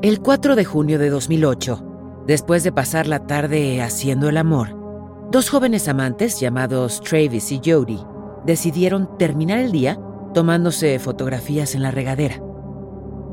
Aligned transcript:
El 0.00 0.20
4 0.20 0.54
de 0.54 0.64
junio 0.64 0.96
de 1.00 1.10
2008, 1.10 2.22
después 2.24 2.62
de 2.62 2.70
pasar 2.70 3.08
la 3.08 3.26
tarde 3.26 3.82
haciendo 3.82 4.28
el 4.28 4.36
amor, 4.36 4.76
dos 5.32 5.50
jóvenes 5.50 5.88
amantes 5.88 6.38
llamados 6.38 7.00
Travis 7.00 7.50
y 7.50 7.60
Jody 7.64 7.98
decidieron 8.46 9.18
terminar 9.18 9.58
el 9.58 9.72
día 9.72 9.98
tomándose 10.34 11.00
fotografías 11.00 11.74
en 11.74 11.82
la 11.82 11.90
regadera. 11.90 12.40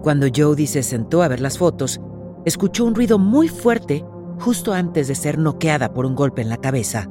Cuando 0.01 0.25
Jody 0.35 0.65
se 0.65 0.81
sentó 0.81 1.21
a 1.21 1.27
ver 1.27 1.39
las 1.39 1.59
fotos, 1.59 2.01
escuchó 2.45 2.85
un 2.85 2.95
ruido 2.95 3.19
muy 3.19 3.47
fuerte 3.47 4.03
justo 4.39 4.73
antes 4.73 5.07
de 5.07 5.13
ser 5.13 5.37
noqueada 5.37 5.93
por 5.93 6.07
un 6.07 6.15
golpe 6.15 6.41
en 6.41 6.49
la 6.49 6.57
cabeza. 6.57 7.07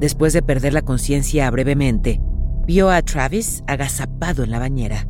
Después 0.00 0.32
de 0.32 0.40
perder 0.40 0.72
la 0.72 0.82
conciencia 0.82 1.50
brevemente, 1.50 2.18
vio 2.66 2.88
a 2.88 3.02
Travis 3.02 3.62
agazapado 3.66 4.42
en 4.42 4.50
la 4.50 4.58
bañera. 4.58 5.06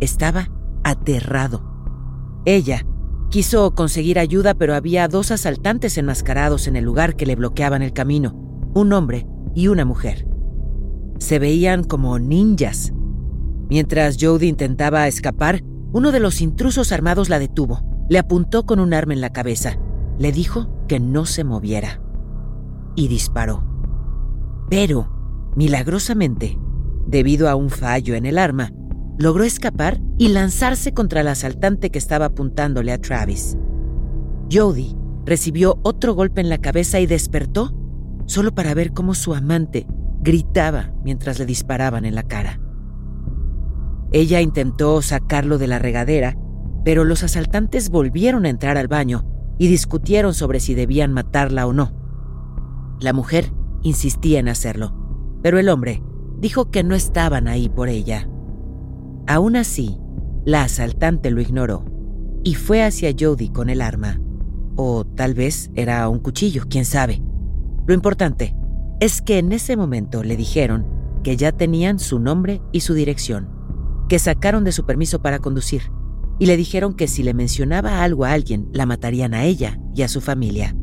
Estaba 0.00 0.48
aterrado. 0.84 1.62
Ella 2.44 2.86
quiso 3.30 3.74
conseguir 3.74 4.18
ayuda, 4.18 4.54
pero 4.54 4.74
había 4.74 5.08
dos 5.08 5.30
asaltantes 5.30 5.98
enmascarados 5.98 6.66
en 6.66 6.76
el 6.76 6.84
lugar 6.84 7.16
que 7.16 7.26
le 7.26 7.36
bloqueaban 7.36 7.82
el 7.82 7.92
camino, 7.92 8.34
un 8.74 8.92
hombre 8.92 9.26
y 9.54 9.68
una 9.68 9.84
mujer. 9.84 10.26
Se 11.18 11.38
veían 11.38 11.84
como 11.84 12.18
ninjas. 12.18 12.92
Mientras 13.68 14.16
Jody 14.20 14.48
intentaba 14.48 15.06
escapar, 15.08 15.62
uno 15.92 16.12
de 16.12 16.20
los 16.20 16.40
intrusos 16.40 16.92
armados 16.92 17.28
la 17.28 17.38
detuvo, 17.38 17.82
le 18.08 18.18
apuntó 18.18 18.64
con 18.64 18.80
un 18.80 18.94
arma 18.94 19.12
en 19.12 19.20
la 19.20 19.32
cabeza, 19.32 19.78
le 20.18 20.32
dijo 20.32 20.68
que 20.88 21.00
no 21.00 21.26
se 21.26 21.44
moviera 21.44 22.00
y 22.94 23.08
disparó. 23.08 23.64
Pero, 24.70 25.52
milagrosamente, 25.54 26.58
debido 27.06 27.48
a 27.48 27.54
un 27.54 27.70
fallo 27.70 28.14
en 28.14 28.26
el 28.26 28.38
arma, 28.38 28.72
logró 29.18 29.44
escapar 29.44 30.00
y 30.16 30.28
lanzarse 30.28 30.92
contra 30.92 31.20
el 31.20 31.28
asaltante 31.28 31.90
que 31.90 31.98
estaba 31.98 32.26
apuntándole 32.26 32.92
a 32.92 32.98
Travis. 32.98 33.56
Jody 34.50 34.96
recibió 35.26 35.78
otro 35.82 36.14
golpe 36.14 36.40
en 36.40 36.48
la 36.48 36.58
cabeza 36.58 37.00
y 37.00 37.06
despertó 37.06 37.74
solo 38.26 38.54
para 38.54 38.74
ver 38.74 38.92
cómo 38.92 39.14
su 39.14 39.34
amante 39.34 39.86
gritaba 40.20 40.92
mientras 41.02 41.38
le 41.38 41.46
disparaban 41.46 42.04
en 42.04 42.14
la 42.14 42.22
cara. 42.22 42.60
Ella 44.12 44.40
intentó 44.40 45.02
sacarlo 45.02 45.58
de 45.58 45.66
la 45.66 45.78
regadera, 45.78 46.36
pero 46.84 47.04
los 47.04 47.22
asaltantes 47.22 47.90
volvieron 47.90 48.46
a 48.46 48.48
entrar 48.48 48.78
al 48.78 48.88
baño 48.88 49.26
y 49.58 49.68
discutieron 49.68 50.32
sobre 50.32 50.60
si 50.60 50.74
debían 50.74 51.12
matarla 51.12 51.66
o 51.66 51.72
no. 51.72 51.92
La 53.00 53.12
mujer 53.12 53.52
insistía 53.82 54.38
en 54.38 54.48
hacerlo, 54.48 54.94
pero 55.42 55.58
el 55.58 55.68
hombre 55.68 56.02
dijo 56.38 56.70
que 56.70 56.84
no 56.84 56.94
estaban 56.94 57.48
ahí 57.48 57.68
por 57.68 57.88
ella. 57.88 58.28
Aún 59.28 59.56
así, 59.56 59.98
la 60.46 60.62
asaltante 60.62 61.30
lo 61.30 61.42
ignoró 61.42 61.84
y 62.42 62.54
fue 62.54 62.82
hacia 62.82 63.14
Jody 63.16 63.50
con 63.50 63.68
el 63.68 63.82
arma. 63.82 64.18
O 64.74 65.04
tal 65.04 65.34
vez 65.34 65.70
era 65.74 66.08
un 66.08 66.18
cuchillo, 66.18 66.64
quién 66.70 66.86
sabe. 66.86 67.22
Lo 67.86 67.92
importante 67.92 68.56
es 69.00 69.20
que 69.20 69.36
en 69.36 69.52
ese 69.52 69.76
momento 69.76 70.22
le 70.22 70.34
dijeron 70.34 70.86
que 71.22 71.36
ya 71.36 71.52
tenían 71.52 71.98
su 71.98 72.18
nombre 72.18 72.62
y 72.72 72.80
su 72.80 72.94
dirección 72.94 73.50
que 74.08 74.18
sacaron 74.18 74.64
de 74.64 74.72
su 74.72 74.86
permiso 74.86 75.20
para 75.20 75.40
conducir 75.40 75.82
y 76.38 76.46
le 76.46 76.56
dijeron 76.56 76.94
que 76.94 77.06
si 77.06 77.22
le 77.22 77.34
mencionaba 77.34 78.02
algo 78.02 78.24
a 78.24 78.32
alguien, 78.32 78.70
la 78.72 78.86
matarían 78.86 79.34
a 79.34 79.44
ella 79.44 79.78
y 79.94 80.02
a 80.02 80.08
su 80.08 80.22
familia. 80.22 80.74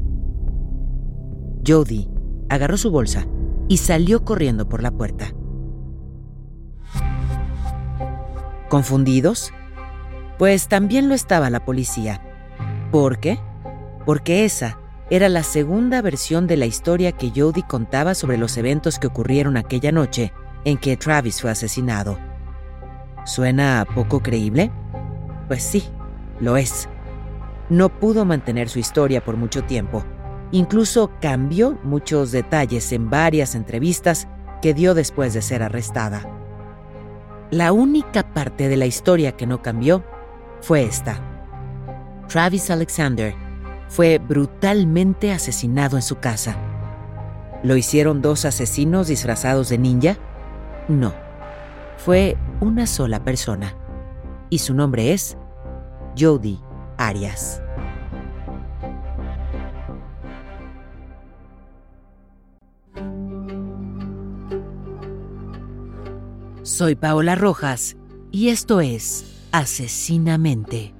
Jody 1.67 2.07
agarró 2.49 2.77
su 2.77 2.91
bolsa 2.91 3.25
y 3.67 3.77
salió 3.77 4.23
corriendo 4.23 4.69
por 4.69 4.83
la 4.83 4.91
puerta. 4.91 5.33
¿Confundidos? 8.69 9.53
Pues 10.37 10.67
también 10.67 11.07
lo 11.07 11.15
estaba 11.15 11.49
la 11.49 11.63
policía. 11.63 12.21
¿Por 12.91 13.19
qué? 13.19 13.39
Porque 14.05 14.45
esa 14.45 14.79
era 15.09 15.29
la 15.29 15.43
segunda 15.43 16.01
versión 16.01 16.47
de 16.47 16.57
la 16.57 16.65
historia 16.65 17.11
que 17.11 17.31
Jody 17.35 17.61
contaba 17.61 18.15
sobre 18.15 18.37
los 18.37 18.57
eventos 18.57 18.97
que 18.97 19.07
ocurrieron 19.07 19.55
aquella 19.55 19.91
noche 19.91 20.33
en 20.63 20.77
que 20.77 20.97
Travis 20.97 21.41
fue 21.41 21.51
asesinado. 21.51 22.17
¿Suena 23.23 23.85
poco 23.93 24.21
creíble? 24.21 24.71
Pues 25.47 25.63
sí, 25.63 25.83
lo 26.39 26.57
es. 26.57 26.89
No 27.69 27.89
pudo 27.89 28.25
mantener 28.25 28.67
su 28.67 28.79
historia 28.79 29.23
por 29.23 29.37
mucho 29.37 29.63
tiempo. 29.63 30.03
Incluso 30.51 31.11
cambió 31.21 31.77
muchos 31.83 32.31
detalles 32.31 32.91
en 32.91 33.09
varias 33.09 33.55
entrevistas 33.55 34.27
que 34.61 34.73
dio 34.73 34.93
después 34.93 35.33
de 35.33 35.41
ser 35.41 35.63
arrestada. 35.63 36.44
La 37.51 37.71
única 37.71 38.33
parte 38.33 38.67
de 38.67 38.77
la 38.77 38.85
historia 38.85 39.33
que 39.33 39.45
no 39.45 39.61
cambió 39.61 40.03
fue 40.61 40.83
esta. 40.83 41.19
Travis 42.27 42.71
Alexander 42.71 43.35
fue 43.87 44.17
brutalmente 44.17 45.31
asesinado 45.31 45.95
en 45.95 46.01
su 46.01 46.17
casa. 46.17 46.57
¿Lo 47.63 47.75
hicieron 47.75 48.21
dos 48.21 48.45
asesinos 48.45 49.07
disfrazados 49.07 49.69
de 49.69 49.77
ninja? 49.77 50.17
No 50.87 51.25
fue 51.97 52.37
una 52.61 52.85
sola 52.87 53.23
persona, 53.23 53.75
y 54.49 54.59
su 54.59 54.73
nombre 54.73 55.13
es 55.13 55.37
Jody 56.17 56.59
Arias. 56.97 57.61
Soy 66.65 66.95
Paola 66.95 67.35
Rojas 67.35 67.95
y 68.31 68.49
esto 68.49 68.81
es 68.81 69.23
Asesinamente, 69.51 70.95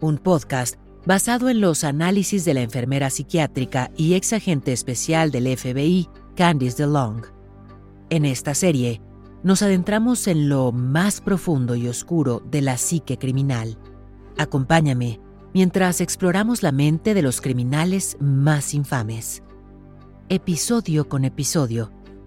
un 0.00 0.16
podcast 0.16 0.76
basado 1.04 1.50
en 1.50 1.60
los 1.60 1.84
análisis 1.84 2.46
de 2.46 2.54
la 2.54 2.62
enfermera 2.62 3.10
psiquiátrica 3.10 3.90
y 3.94 4.14
ex 4.14 4.32
agente 4.32 4.72
especial 4.72 5.30
del 5.30 5.54
FBI, 5.54 6.08
Candice 6.34 6.78
DeLong. 6.78 7.26
En 8.08 8.24
esta 8.24 8.54
serie, 8.54 9.02
nos 9.42 9.60
adentramos 9.60 10.26
en 10.28 10.48
lo 10.48 10.72
más 10.72 11.20
profundo 11.20 11.74
y 11.74 11.88
oscuro 11.88 12.42
de 12.50 12.62
la 12.62 12.78
psique 12.78 13.18
criminal. 13.18 13.76
Acompáñame 14.38 15.20
mientras 15.52 16.00
exploramos 16.00 16.62
la 16.62 16.72
mente 16.72 17.12
de 17.12 17.20
los 17.20 17.42
criminales 17.42 18.16
más 18.18 18.72
infames. 18.72 19.42
Episodio 20.30 21.06
con 21.06 21.26
episodio, 21.26 21.92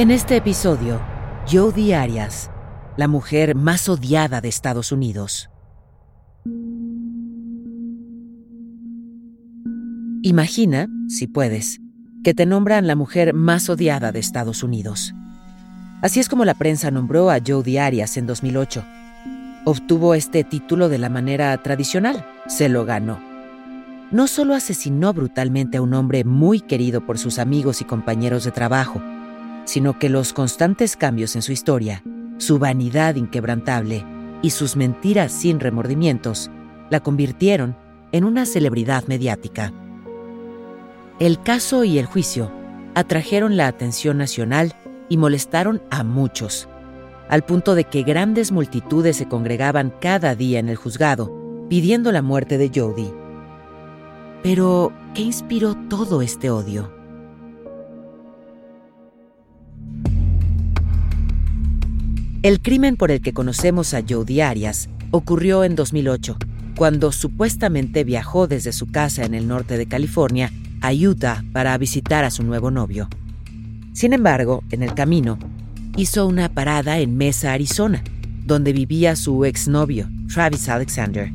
En 0.00 0.10
este 0.10 0.34
episodio, 0.34 0.98
Jodi 1.46 1.92
Arias, 1.92 2.50
la 2.96 3.06
mujer 3.06 3.54
más 3.54 3.86
odiada 3.86 4.40
de 4.40 4.48
Estados 4.48 4.92
Unidos. 4.92 5.50
Imagina, 10.22 10.88
si 11.08 11.26
puedes, 11.26 11.80
que 12.24 12.32
te 12.32 12.46
nombran 12.46 12.86
la 12.86 12.96
mujer 12.96 13.34
más 13.34 13.68
odiada 13.68 14.10
de 14.10 14.20
Estados 14.20 14.62
Unidos. 14.62 15.12
Así 16.00 16.18
es 16.18 16.30
como 16.30 16.46
la 16.46 16.54
prensa 16.54 16.90
nombró 16.90 17.30
a 17.30 17.38
Jodi 17.46 17.76
Arias 17.76 18.16
en 18.16 18.26
2008. 18.26 18.82
Obtuvo 19.66 20.14
este 20.14 20.44
título 20.44 20.88
de 20.88 20.96
la 20.96 21.10
manera 21.10 21.54
tradicional, 21.62 22.24
se 22.46 22.70
lo 22.70 22.86
ganó. 22.86 23.20
No 24.10 24.28
solo 24.28 24.54
asesinó 24.54 25.12
brutalmente 25.12 25.76
a 25.76 25.82
un 25.82 25.92
hombre 25.92 26.24
muy 26.24 26.62
querido 26.62 27.04
por 27.04 27.18
sus 27.18 27.38
amigos 27.38 27.82
y 27.82 27.84
compañeros 27.84 28.44
de 28.44 28.50
trabajo, 28.50 29.02
sino 29.64 29.98
que 29.98 30.08
los 30.08 30.32
constantes 30.32 30.96
cambios 30.96 31.36
en 31.36 31.42
su 31.42 31.52
historia, 31.52 32.02
su 32.38 32.58
vanidad 32.58 33.16
inquebrantable 33.16 34.04
y 34.42 34.50
sus 34.50 34.76
mentiras 34.76 35.32
sin 35.32 35.60
remordimientos 35.60 36.50
la 36.90 37.00
convirtieron 37.00 37.76
en 38.12 38.24
una 38.24 38.46
celebridad 38.46 39.04
mediática. 39.06 39.72
El 41.18 41.42
caso 41.42 41.84
y 41.84 41.98
el 41.98 42.06
juicio 42.06 42.50
atrajeron 42.94 43.56
la 43.56 43.66
atención 43.66 44.18
nacional 44.18 44.74
y 45.08 45.16
molestaron 45.16 45.82
a 45.90 46.02
muchos, 46.02 46.68
al 47.28 47.42
punto 47.44 47.74
de 47.74 47.84
que 47.84 48.02
grandes 48.02 48.52
multitudes 48.52 49.16
se 49.16 49.28
congregaban 49.28 49.92
cada 50.00 50.34
día 50.34 50.58
en 50.58 50.68
el 50.68 50.76
juzgado 50.76 51.40
pidiendo 51.68 52.10
la 52.10 52.20
muerte 52.20 52.58
de 52.58 52.70
Jody. 52.74 53.12
Pero, 54.42 54.92
¿qué 55.14 55.22
inspiró 55.22 55.76
todo 55.88 56.20
este 56.20 56.50
odio? 56.50 56.99
El 62.42 62.62
crimen 62.62 62.96
por 62.96 63.10
el 63.10 63.20
que 63.20 63.34
conocemos 63.34 63.92
a 63.92 64.02
Jody 64.08 64.40
Arias 64.40 64.88
ocurrió 65.10 65.62
en 65.62 65.76
2008, 65.76 66.38
cuando 66.74 67.12
supuestamente 67.12 68.02
viajó 68.02 68.46
desde 68.46 68.72
su 68.72 68.90
casa 68.90 69.26
en 69.26 69.34
el 69.34 69.46
norte 69.46 69.76
de 69.76 69.84
California 69.84 70.50
a 70.80 70.90
Utah 70.90 71.44
para 71.52 71.76
visitar 71.76 72.24
a 72.24 72.30
su 72.30 72.42
nuevo 72.42 72.70
novio. 72.70 73.10
Sin 73.92 74.14
embargo, 74.14 74.64
en 74.70 74.82
el 74.82 74.94
camino, 74.94 75.38
hizo 75.98 76.26
una 76.26 76.48
parada 76.48 76.98
en 77.00 77.18
Mesa, 77.18 77.52
Arizona, 77.52 78.02
donde 78.46 78.72
vivía 78.72 79.16
su 79.16 79.44
exnovio, 79.44 80.08
Travis 80.32 80.66
Alexander. 80.70 81.30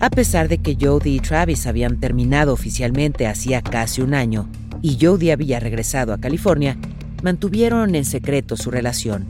A 0.00 0.10
pesar 0.10 0.48
de 0.48 0.58
que 0.58 0.76
Jody 0.78 1.16
y 1.16 1.20
Travis 1.20 1.66
habían 1.66 1.98
terminado 1.98 2.52
oficialmente 2.52 3.26
hacía 3.26 3.62
casi 3.62 4.02
un 4.02 4.12
año 4.12 4.50
y 4.82 4.98
Jody 5.00 5.30
había 5.30 5.60
regresado 5.60 6.12
a 6.12 6.18
California, 6.18 6.76
mantuvieron 7.22 7.94
en 7.94 8.04
secreto 8.04 8.54
su 8.58 8.70
relación. 8.70 9.26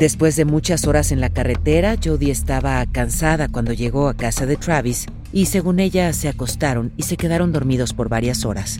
Después 0.00 0.34
de 0.34 0.46
muchas 0.46 0.86
horas 0.86 1.12
en 1.12 1.20
la 1.20 1.28
carretera, 1.28 1.96
Jody 2.02 2.30
estaba 2.30 2.86
cansada 2.86 3.48
cuando 3.48 3.74
llegó 3.74 4.08
a 4.08 4.14
casa 4.14 4.46
de 4.46 4.56
Travis 4.56 5.04
y 5.30 5.44
según 5.44 5.78
ella 5.78 6.10
se 6.14 6.30
acostaron 6.30 6.90
y 6.96 7.02
se 7.02 7.18
quedaron 7.18 7.52
dormidos 7.52 7.92
por 7.92 8.08
varias 8.08 8.46
horas. 8.46 8.78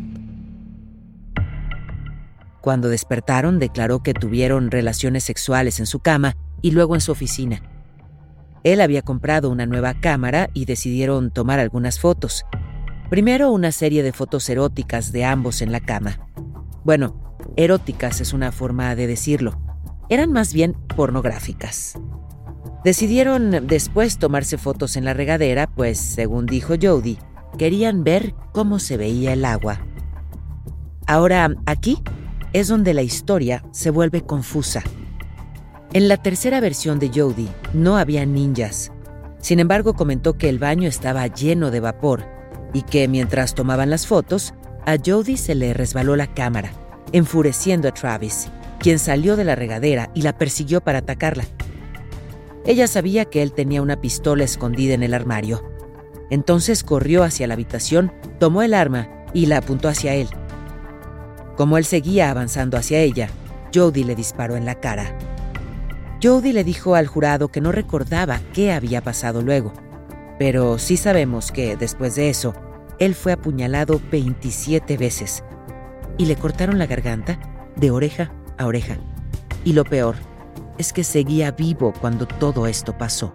Cuando 2.62 2.88
despertaron, 2.88 3.58
declaró 3.58 4.02
que 4.02 4.14
tuvieron 4.14 4.70
relaciones 4.70 5.22
sexuales 5.25 5.78
en 5.78 5.84
su 5.84 6.00
cama 6.00 6.38
y 6.62 6.70
luego 6.70 6.94
en 6.94 7.02
su 7.02 7.12
oficina. 7.12 7.61
Él 8.64 8.81
había 8.81 9.02
comprado 9.02 9.50
una 9.50 9.67
nueva 9.67 10.00
cámara 10.00 10.49
y 10.55 10.64
decidieron 10.64 11.31
tomar 11.32 11.58
algunas 11.58 12.00
fotos. 12.00 12.46
Primero 13.11 13.52
una 13.52 13.72
serie 13.72 14.02
de 14.02 14.14
fotos 14.14 14.49
eróticas 14.49 15.12
de 15.12 15.26
ambos 15.26 15.61
en 15.61 15.70
la 15.70 15.81
cama. 15.81 16.31
Bueno, 16.82 17.37
eróticas 17.56 18.22
es 18.22 18.32
una 18.32 18.52
forma 18.52 18.96
de 18.96 19.06
decirlo. 19.06 19.69
Eran 20.10 20.32
más 20.32 20.52
bien 20.52 20.74
pornográficas. 20.96 21.94
Decidieron 22.84 23.68
después 23.68 24.18
tomarse 24.18 24.58
fotos 24.58 24.96
en 24.96 25.04
la 25.04 25.14
regadera, 25.14 25.68
pues, 25.68 25.98
según 25.98 26.46
dijo 26.46 26.74
Jody, 26.80 27.16
querían 27.56 28.02
ver 28.04 28.34
cómo 28.52 28.80
se 28.80 28.96
veía 28.96 29.32
el 29.32 29.44
agua. 29.44 29.80
Ahora, 31.06 31.54
aquí 31.64 32.02
es 32.52 32.68
donde 32.68 32.92
la 32.92 33.02
historia 33.02 33.64
se 33.70 33.90
vuelve 33.90 34.22
confusa. 34.22 34.82
En 35.92 36.08
la 36.08 36.16
tercera 36.16 36.60
versión 36.60 36.98
de 36.98 37.10
Jody 37.14 37.48
no 37.72 37.96
había 37.96 38.26
ninjas. 38.26 38.90
Sin 39.38 39.60
embargo, 39.60 39.94
comentó 39.94 40.36
que 40.36 40.48
el 40.48 40.58
baño 40.58 40.88
estaba 40.88 41.26
lleno 41.28 41.70
de 41.70 41.80
vapor 41.80 42.24
y 42.72 42.82
que 42.82 43.08
mientras 43.08 43.54
tomaban 43.54 43.90
las 43.90 44.06
fotos, 44.06 44.54
a 44.86 44.96
Jody 45.04 45.36
se 45.36 45.54
le 45.54 45.72
resbaló 45.72 46.16
la 46.16 46.32
cámara, 46.32 46.72
enfureciendo 47.12 47.88
a 47.88 47.92
Travis, 47.92 48.50
quien 48.81 48.99
salió 48.99 49.37
de 49.37 49.44
la 49.44 49.55
regadera 49.55 50.11
y 50.15 50.23
la 50.23 50.37
persiguió 50.37 50.81
para 50.81 50.99
atacarla. 50.99 51.44
Ella 52.67 52.87
sabía 52.88 53.27
que 53.27 53.43
él 53.43 53.53
tenía 53.53 53.82
una 53.82 54.00
pistola 54.00 54.44
escondida 54.44 54.94
en 54.94 55.03
el 55.03 55.15
armario. 55.15 55.62
Entonces 56.31 56.82
corrió 56.82 57.23
hacia 57.23 57.47
la 57.47 57.55
habitación, 57.55 58.12
tomó 58.38 58.62
el 58.62 58.75
arma 58.75 59.09
y 59.32 59.47
la 59.47 59.59
apuntó 59.59 59.88
hacia 59.88 60.15
él. 60.15 60.29
Como 61.56 61.79
él 61.79 61.85
seguía 61.85 62.31
avanzando 62.31 62.77
hacia 62.77 63.00
ella, 63.00 63.29
Jody 63.75 64.05
le 64.05 64.15
disparó 64.15 64.56
en 64.56 64.65
la 64.65 64.77
cara. 64.77 65.17
Jody 66.23 66.53
le 66.53 66.65
dijo 66.65 66.94
al 66.94 67.06
jurado 67.06 67.49
que 67.49 67.61
no 67.61 67.73
recordaba 67.73 68.41
qué 68.53 68.73
había 68.73 69.03
pasado 69.03 69.43
luego, 69.43 69.73
pero 70.38 70.79
sí 70.79 70.97
sabemos 70.97 71.50
que 71.53 71.77
después 71.77 72.15
de 72.15 72.31
eso, 72.31 72.55
él 72.99 73.15
fue 73.15 73.32
apuñalado 73.32 74.00
27 74.11 74.97
veces 74.97 75.43
y 76.19 76.27
le 76.27 76.37
cortaron 76.37 76.79
la 76.79 76.87
garganta 76.87 77.41
de 77.77 77.91
oreja 77.91 78.32
a 78.60 78.66
oreja. 78.66 78.98
Y 79.64 79.72
lo 79.72 79.84
peor 79.84 80.16
es 80.78 80.92
que 80.92 81.02
seguía 81.02 81.50
vivo 81.50 81.92
cuando 82.00 82.26
todo 82.26 82.66
esto 82.66 82.96
pasó. 82.96 83.34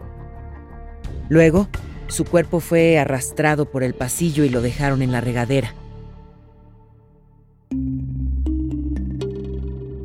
Luego, 1.30 1.68
su 2.08 2.24
cuerpo 2.24 2.60
fue 2.60 2.98
arrastrado 3.00 3.70
por 3.70 3.84
el 3.84 3.96
pasillo 3.96 4.44
y 4.44 4.50
lo 4.50 4.62
dejaron 4.62 5.02
en 5.02 5.12
la 5.12 5.22
regadera. 5.22 5.74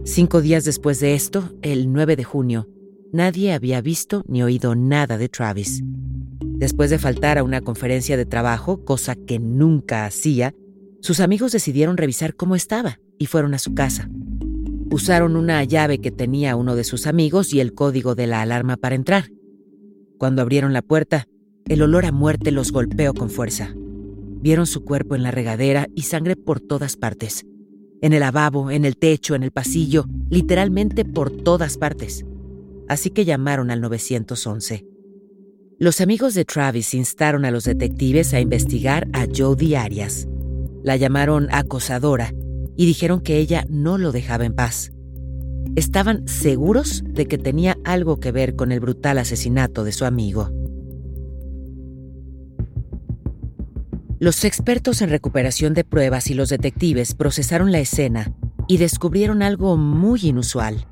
Cinco 0.04 0.40
días 0.40 0.64
después 0.64 0.98
de 1.00 1.14
esto, 1.14 1.52
el 1.62 1.92
9 1.92 2.16
de 2.16 2.24
junio, 2.24 2.68
nadie 3.12 3.52
había 3.52 3.80
visto 3.80 4.24
ni 4.26 4.42
oído 4.42 4.74
nada 4.74 5.18
de 5.18 5.28
Travis. 5.28 5.82
Después 6.42 6.90
de 6.90 6.98
faltar 6.98 7.38
a 7.38 7.44
una 7.44 7.60
conferencia 7.60 8.16
de 8.16 8.26
trabajo, 8.26 8.84
cosa 8.84 9.14
que 9.14 9.38
nunca 9.38 10.06
hacía, 10.06 10.54
sus 11.00 11.20
amigos 11.20 11.52
decidieron 11.52 11.96
revisar 11.96 12.34
cómo 12.34 12.56
estaba 12.56 12.98
y 13.18 13.26
fueron 13.26 13.54
a 13.54 13.58
su 13.58 13.74
casa. 13.74 14.08
Usaron 14.90 15.36
una 15.36 15.62
llave 15.64 15.98
que 15.98 16.10
tenía 16.10 16.56
uno 16.56 16.74
de 16.74 16.84
sus 16.84 17.06
amigos 17.06 17.52
y 17.52 17.60
el 17.60 17.74
código 17.74 18.14
de 18.14 18.26
la 18.26 18.42
alarma 18.42 18.76
para 18.76 18.94
entrar. 18.94 19.30
Cuando 20.18 20.42
abrieron 20.42 20.72
la 20.72 20.82
puerta, 20.82 21.26
el 21.68 21.82
olor 21.82 22.04
a 22.06 22.12
muerte 22.12 22.50
los 22.50 22.72
golpeó 22.72 23.14
con 23.14 23.30
fuerza. 23.30 23.74
Vieron 24.42 24.66
su 24.66 24.84
cuerpo 24.84 25.14
en 25.14 25.22
la 25.22 25.30
regadera 25.30 25.86
y 25.94 26.02
sangre 26.02 26.34
por 26.36 26.60
todas 26.60 26.96
partes 26.96 27.44
en 28.02 28.12
el 28.12 28.20
lavabo, 28.20 28.70
en 28.70 28.84
el 28.84 28.96
techo, 28.96 29.34
en 29.34 29.42
el 29.42 29.50
pasillo, 29.50 30.06
literalmente 30.30 31.04
por 31.04 31.30
todas 31.30 31.76
partes. 31.76 32.24
Así 32.88 33.10
que 33.10 33.24
llamaron 33.24 33.70
al 33.70 33.80
911. 33.80 34.86
Los 35.78 36.00
amigos 36.00 36.34
de 36.34 36.44
Travis 36.44 36.94
instaron 36.94 37.44
a 37.44 37.50
los 37.50 37.64
detectives 37.64 38.34
a 38.34 38.40
investigar 38.40 39.08
a 39.12 39.26
Jodi 39.26 39.74
Arias. 39.74 40.28
La 40.82 40.96
llamaron 40.96 41.48
acosadora 41.52 42.32
y 42.80 42.86
dijeron 42.86 43.20
que 43.20 43.36
ella 43.36 43.66
no 43.68 43.98
lo 43.98 44.10
dejaba 44.10 44.46
en 44.46 44.54
paz. 44.54 44.90
Estaban 45.76 46.26
seguros 46.26 47.04
de 47.06 47.26
que 47.26 47.36
tenía 47.36 47.76
algo 47.84 48.20
que 48.20 48.32
ver 48.32 48.56
con 48.56 48.72
el 48.72 48.80
brutal 48.80 49.18
asesinato 49.18 49.84
de 49.84 49.92
su 49.92 50.06
amigo. 50.06 50.50
Los 54.18 54.46
expertos 54.46 55.02
en 55.02 55.10
recuperación 55.10 55.74
de 55.74 55.84
pruebas 55.84 56.30
y 56.30 56.34
los 56.34 56.48
detectives 56.48 57.14
procesaron 57.14 57.70
la 57.70 57.80
escena 57.80 58.32
y 58.66 58.78
descubrieron 58.78 59.42
algo 59.42 59.76
muy 59.76 60.20
inusual. 60.22 60.86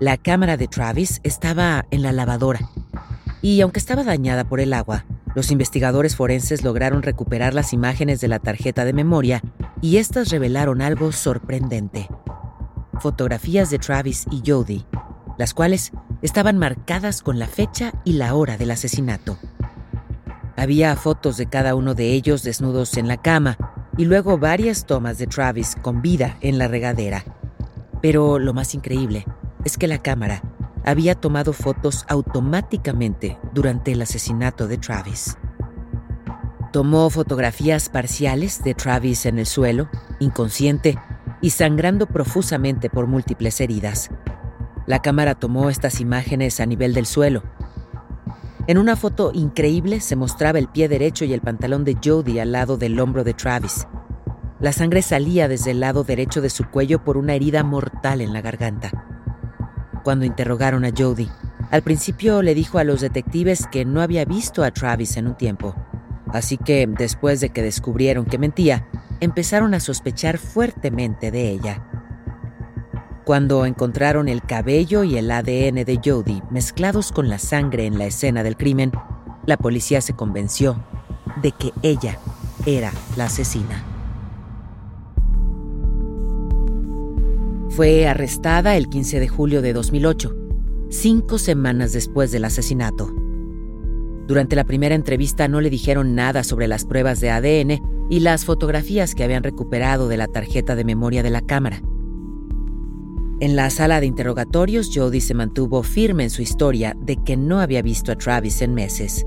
La 0.00 0.16
cámara 0.16 0.56
de 0.56 0.66
Travis 0.66 1.20
estaba 1.22 1.86
en 1.92 2.02
la 2.02 2.10
lavadora 2.10 2.70
y 3.40 3.60
aunque 3.60 3.78
estaba 3.78 4.02
dañada 4.02 4.48
por 4.48 4.58
el 4.58 4.72
agua, 4.72 5.06
los 5.34 5.50
investigadores 5.50 6.16
forenses 6.16 6.62
lograron 6.62 7.02
recuperar 7.02 7.54
las 7.54 7.72
imágenes 7.72 8.20
de 8.20 8.28
la 8.28 8.38
tarjeta 8.38 8.84
de 8.84 8.92
memoria 8.92 9.42
y 9.80 9.96
estas 9.96 10.30
revelaron 10.30 10.80
algo 10.80 11.12
sorprendente. 11.12 12.08
Fotografías 13.00 13.70
de 13.70 13.78
Travis 13.78 14.26
y 14.30 14.42
Jody, 14.46 14.84
las 15.36 15.52
cuales 15.52 15.92
estaban 16.22 16.58
marcadas 16.58 17.22
con 17.22 17.38
la 17.38 17.48
fecha 17.48 17.92
y 18.04 18.14
la 18.14 18.34
hora 18.34 18.56
del 18.56 18.70
asesinato. 18.70 19.38
Había 20.56 20.94
fotos 20.94 21.36
de 21.36 21.46
cada 21.46 21.74
uno 21.74 21.94
de 21.94 22.12
ellos 22.12 22.44
desnudos 22.44 22.96
en 22.96 23.08
la 23.08 23.16
cama 23.16 23.58
y 23.98 24.04
luego 24.04 24.38
varias 24.38 24.86
tomas 24.86 25.18
de 25.18 25.26
Travis 25.26 25.76
con 25.82 26.00
vida 26.00 26.36
en 26.40 26.58
la 26.58 26.68
regadera. 26.68 27.24
Pero 28.00 28.38
lo 28.38 28.54
más 28.54 28.74
increíble 28.74 29.26
es 29.64 29.76
que 29.76 29.88
la 29.88 29.98
cámara 29.98 30.42
había 30.84 31.14
tomado 31.14 31.52
fotos 31.52 32.04
automáticamente 32.08 33.38
durante 33.52 33.92
el 33.92 34.02
asesinato 34.02 34.68
de 34.68 34.78
Travis. 34.78 35.36
Tomó 36.72 37.08
fotografías 37.10 37.88
parciales 37.88 38.62
de 38.64 38.74
Travis 38.74 39.26
en 39.26 39.38
el 39.38 39.46
suelo, 39.46 39.88
inconsciente 40.20 40.98
y 41.40 41.50
sangrando 41.50 42.06
profusamente 42.06 42.90
por 42.90 43.06
múltiples 43.06 43.60
heridas. 43.60 44.10
La 44.86 45.00
cámara 45.00 45.34
tomó 45.34 45.70
estas 45.70 46.00
imágenes 46.00 46.60
a 46.60 46.66
nivel 46.66 46.94
del 46.94 47.06
suelo 47.06 47.42
en 48.66 48.78
una 48.78 48.96
foto 48.96 49.30
increíble 49.34 50.00
se 50.00 50.16
mostraba 50.16 50.58
el 50.58 50.68
pie 50.68 50.88
derecho 50.88 51.26
y 51.26 51.34
el 51.34 51.42
pantalón 51.42 51.84
de 51.84 51.98
Jody 52.02 52.38
al 52.38 52.52
lado 52.52 52.78
del 52.78 52.98
hombro 52.98 53.22
de 53.22 53.34
Travis. 53.34 53.86
La 54.58 54.72
sangre 54.72 55.02
salía 55.02 55.48
desde 55.48 55.72
el 55.72 55.80
lado 55.80 56.02
derecho 56.02 56.40
de 56.40 56.48
su 56.48 56.70
cuello 56.70 57.04
por 57.04 57.18
una 57.18 57.34
herida 57.34 57.62
mortal 57.62 58.22
en 58.22 58.32
la 58.32 58.40
garganta. 58.40 59.13
Cuando 60.04 60.26
interrogaron 60.26 60.84
a 60.84 60.90
Jody, 60.96 61.30
al 61.70 61.80
principio 61.80 62.42
le 62.42 62.54
dijo 62.54 62.78
a 62.78 62.84
los 62.84 63.00
detectives 63.00 63.66
que 63.66 63.86
no 63.86 64.02
había 64.02 64.26
visto 64.26 64.62
a 64.62 64.70
Travis 64.70 65.16
en 65.16 65.26
un 65.26 65.34
tiempo. 65.34 65.74
Así 66.28 66.58
que, 66.58 66.86
después 66.86 67.40
de 67.40 67.48
que 67.48 67.62
descubrieron 67.62 68.26
que 68.26 68.36
mentía, 68.38 68.86
empezaron 69.20 69.72
a 69.72 69.80
sospechar 69.80 70.36
fuertemente 70.36 71.30
de 71.30 71.48
ella. 71.48 71.86
Cuando 73.24 73.64
encontraron 73.64 74.28
el 74.28 74.42
cabello 74.42 75.04
y 75.04 75.16
el 75.16 75.30
ADN 75.30 75.84
de 75.86 76.00
Jody 76.04 76.42
mezclados 76.50 77.10
con 77.10 77.30
la 77.30 77.38
sangre 77.38 77.86
en 77.86 77.98
la 77.98 78.04
escena 78.04 78.42
del 78.42 78.58
crimen, 78.58 78.92
la 79.46 79.56
policía 79.56 80.02
se 80.02 80.12
convenció 80.12 80.84
de 81.40 81.52
que 81.52 81.72
ella 81.82 82.18
era 82.66 82.92
la 83.16 83.24
asesina. 83.24 83.93
Fue 87.74 88.06
arrestada 88.06 88.76
el 88.76 88.88
15 88.88 89.18
de 89.18 89.26
julio 89.26 89.60
de 89.60 89.72
2008, 89.72 90.32
cinco 90.90 91.38
semanas 91.38 91.92
después 91.92 92.30
del 92.30 92.44
asesinato. 92.44 93.12
Durante 94.28 94.54
la 94.54 94.62
primera 94.62 94.94
entrevista 94.94 95.48
no 95.48 95.60
le 95.60 95.70
dijeron 95.70 96.14
nada 96.14 96.44
sobre 96.44 96.68
las 96.68 96.84
pruebas 96.84 97.18
de 97.18 97.30
ADN 97.30 98.08
y 98.10 98.20
las 98.20 98.44
fotografías 98.44 99.16
que 99.16 99.24
habían 99.24 99.42
recuperado 99.42 100.06
de 100.06 100.16
la 100.16 100.28
tarjeta 100.28 100.76
de 100.76 100.84
memoria 100.84 101.24
de 101.24 101.30
la 101.30 101.40
cámara. 101.40 101.82
En 103.40 103.56
la 103.56 103.68
sala 103.70 103.98
de 103.98 104.06
interrogatorios, 104.06 104.92
Jody 104.94 105.20
se 105.20 105.34
mantuvo 105.34 105.82
firme 105.82 106.22
en 106.22 106.30
su 106.30 106.42
historia 106.42 106.96
de 107.00 107.16
que 107.16 107.36
no 107.36 107.58
había 107.58 107.82
visto 107.82 108.12
a 108.12 108.16
Travis 108.16 108.62
en 108.62 108.72
meses. 108.72 109.26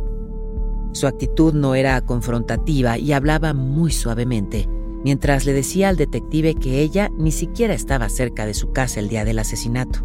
Su 0.94 1.08
actitud 1.08 1.54
no 1.54 1.76
era 1.76 2.00
confrontativa 2.00 2.98
y 2.98 3.12
hablaba 3.12 3.54
muy 3.54 3.92
suavemente, 3.92 4.70
mientras 5.04 5.46
le 5.46 5.54
decía 5.54 5.90
al 5.90 5.98
detective 5.98 6.56
que 6.56 6.82
ella 6.82 7.10
ni 7.18 7.32
siquiera 7.32 7.74
estaba 7.74 8.10
cerca 8.10 8.46
de 8.46 8.54
su 8.54 8.72
casa 8.72 9.00
el 9.00 9.10
día 9.10 9.26
del 9.26 9.40
asesinato. 9.40 10.00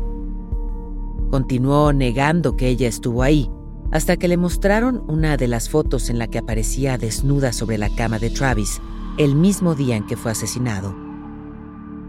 Continuó 1.31 1.93
negando 1.93 2.57
que 2.57 2.69
ella 2.69 2.89
estuvo 2.89 3.23
ahí, 3.23 3.51
hasta 3.91 4.17
que 4.17 4.29
le 4.29 4.37
mostraron 4.37 5.05
una 5.09 5.37
de 5.37 5.49
las 5.49 5.69
fotos 5.69 6.11
en 6.11 6.19
la 6.19 6.27
que 6.27 6.39
aparecía 6.39 6.99
desnuda 6.99 7.53
sobre 7.53 7.79
la 7.79 7.95
cama 7.95 8.19
de 8.19 8.31
Travis, 8.31 8.81
el 9.19 9.35
mismo 9.35 9.75
día 9.75 9.97
en 9.97 10.07
que 10.07 10.17
fue 10.17 10.31
asesinado. 10.31 10.95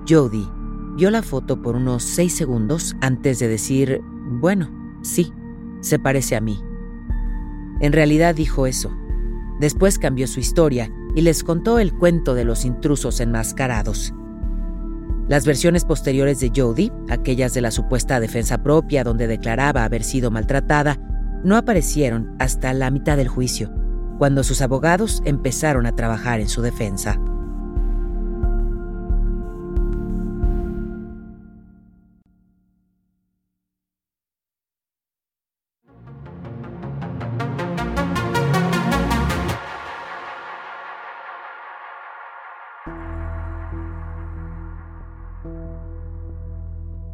Jody 0.08 0.48
vio 0.96 1.10
la 1.10 1.24
foto 1.24 1.62
por 1.62 1.76
unos 1.76 2.04
seis 2.04 2.36
segundos 2.36 2.96
antes 3.02 3.40
de 3.40 3.48
decir, 3.48 4.02
bueno, 4.40 4.70
sí, 5.02 5.32
se 5.82 6.00
parece 6.00 6.36
a 6.36 6.42
mí. 6.42 6.60
En 7.80 7.92
realidad 7.92 8.36
dijo 8.36 8.66
eso. 8.68 8.92
Después 9.60 10.00
cambió 10.00 10.28
su 10.28 10.40
historia 10.40 10.92
y 11.16 11.22
les 11.22 11.44
contó 11.44 11.80
el 11.80 11.94
cuento 11.94 12.36
de 12.36 12.46
los 12.46 12.66
intrusos 12.66 13.20
enmascarados. 13.20 14.14
Las 15.28 15.46
versiones 15.46 15.86
posteriores 15.86 16.40
de 16.40 16.52
Jody, 16.54 16.92
aquellas 17.10 17.54
de 17.54 17.62
la 17.62 17.72
supuesta 17.72 18.20
defensa 18.20 18.62
propia 18.62 19.04
donde 19.04 19.28
declaraba 19.28 19.86
haber 19.86 20.04
sido 20.04 20.32
maltratada, 20.32 21.00
no 21.44 21.56
aparecieron 21.56 22.36
hasta 22.40 22.74
la 22.74 22.92
mitad 22.92 23.18
del 23.18 23.28
juicio, 23.28 23.72
cuando 24.18 24.44
sus 24.44 24.62
abogados 24.62 25.22
empezaron 25.26 25.86
a 25.86 25.96
trabajar 25.96 26.40
en 26.40 26.50
su 26.50 26.62
defensa. 26.62 27.20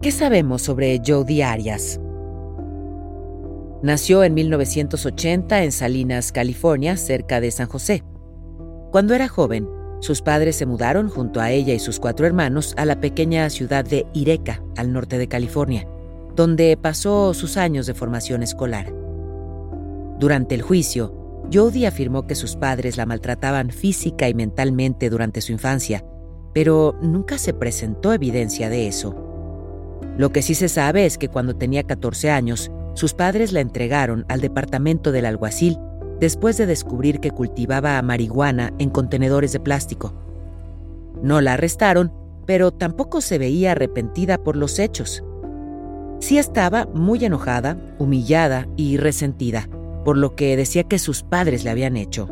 ¿Qué 0.09 0.15
sabemos 0.15 0.63
sobre 0.63 0.99
Jody 1.05 1.43
Arias? 1.43 1.99
Nació 3.83 4.23
en 4.23 4.33
1980 4.33 5.63
en 5.63 5.71
Salinas, 5.71 6.31
California, 6.31 6.97
cerca 6.97 7.39
de 7.39 7.51
San 7.51 7.67
José. 7.67 8.03
Cuando 8.89 9.13
era 9.13 9.27
joven, 9.27 9.69
sus 9.99 10.23
padres 10.23 10.55
se 10.55 10.65
mudaron 10.65 11.09
junto 11.09 11.39
a 11.41 11.51
ella 11.51 11.75
y 11.75 11.79
sus 11.79 11.99
cuatro 11.99 12.25
hermanos 12.25 12.73
a 12.75 12.85
la 12.85 12.99
pequeña 12.99 13.47
ciudad 13.51 13.85
de 13.85 14.07
Ireca, 14.15 14.63
al 14.77 14.91
norte 14.93 15.19
de 15.19 15.27
California, 15.27 15.87
donde 16.35 16.75
pasó 16.75 17.35
sus 17.35 17.55
años 17.55 17.85
de 17.85 17.93
formación 17.93 18.41
escolar. 18.41 18.91
Durante 20.17 20.55
el 20.55 20.63
juicio, 20.63 21.43
Jody 21.53 21.85
afirmó 21.85 22.25
que 22.25 22.33
sus 22.33 22.55
padres 22.55 22.97
la 22.97 23.05
maltrataban 23.05 23.69
física 23.69 24.27
y 24.27 24.33
mentalmente 24.33 25.11
durante 25.11 25.41
su 25.41 25.51
infancia, 25.51 26.03
pero 26.51 26.95
nunca 26.99 27.37
se 27.37 27.53
presentó 27.53 28.11
evidencia 28.11 28.71
de 28.71 28.87
eso. 28.87 29.28
Lo 30.17 30.31
que 30.31 30.41
sí 30.41 30.55
se 30.55 30.69
sabe 30.69 31.05
es 31.05 31.17
que 31.17 31.29
cuando 31.29 31.55
tenía 31.55 31.83
14 31.83 32.29
años, 32.31 32.71
sus 32.93 33.13
padres 33.13 33.53
la 33.53 33.61
entregaron 33.61 34.25
al 34.27 34.41
departamento 34.41 35.11
del 35.11 35.25
alguacil 35.25 35.77
después 36.19 36.57
de 36.57 36.65
descubrir 36.65 37.19
que 37.19 37.31
cultivaba 37.31 38.01
marihuana 38.01 38.73
en 38.77 38.89
contenedores 38.89 39.53
de 39.53 39.59
plástico. 39.59 40.13
No 41.21 41.41
la 41.41 41.53
arrestaron, 41.53 42.11
pero 42.45 42.71
tampoco 42.71 43.21
se 43.21 43.37
veía 43.37 43.71
arrepentida 43.71 44.37
por 44.37 44.55
los 44.55 44.79
hechos. 44.79 45.23
Sí 46.19 46.37
estaba 46.37 46.87
muy 46.93 47.23
enojada, 47.23 47.77
humillada 47.99 48.67
y 48.75 48.97
resentida, 48.97 49.69
por 50.03 50.17
lo 50.17 50.35
que 50.35 50.57
decía 50.57 50.83
que 50.83 50.99
sus 50.99 51.23
padres 51.23 51.63
le 51.63 51.69
habían 51.69 51.95
hecho. 51.95 52.27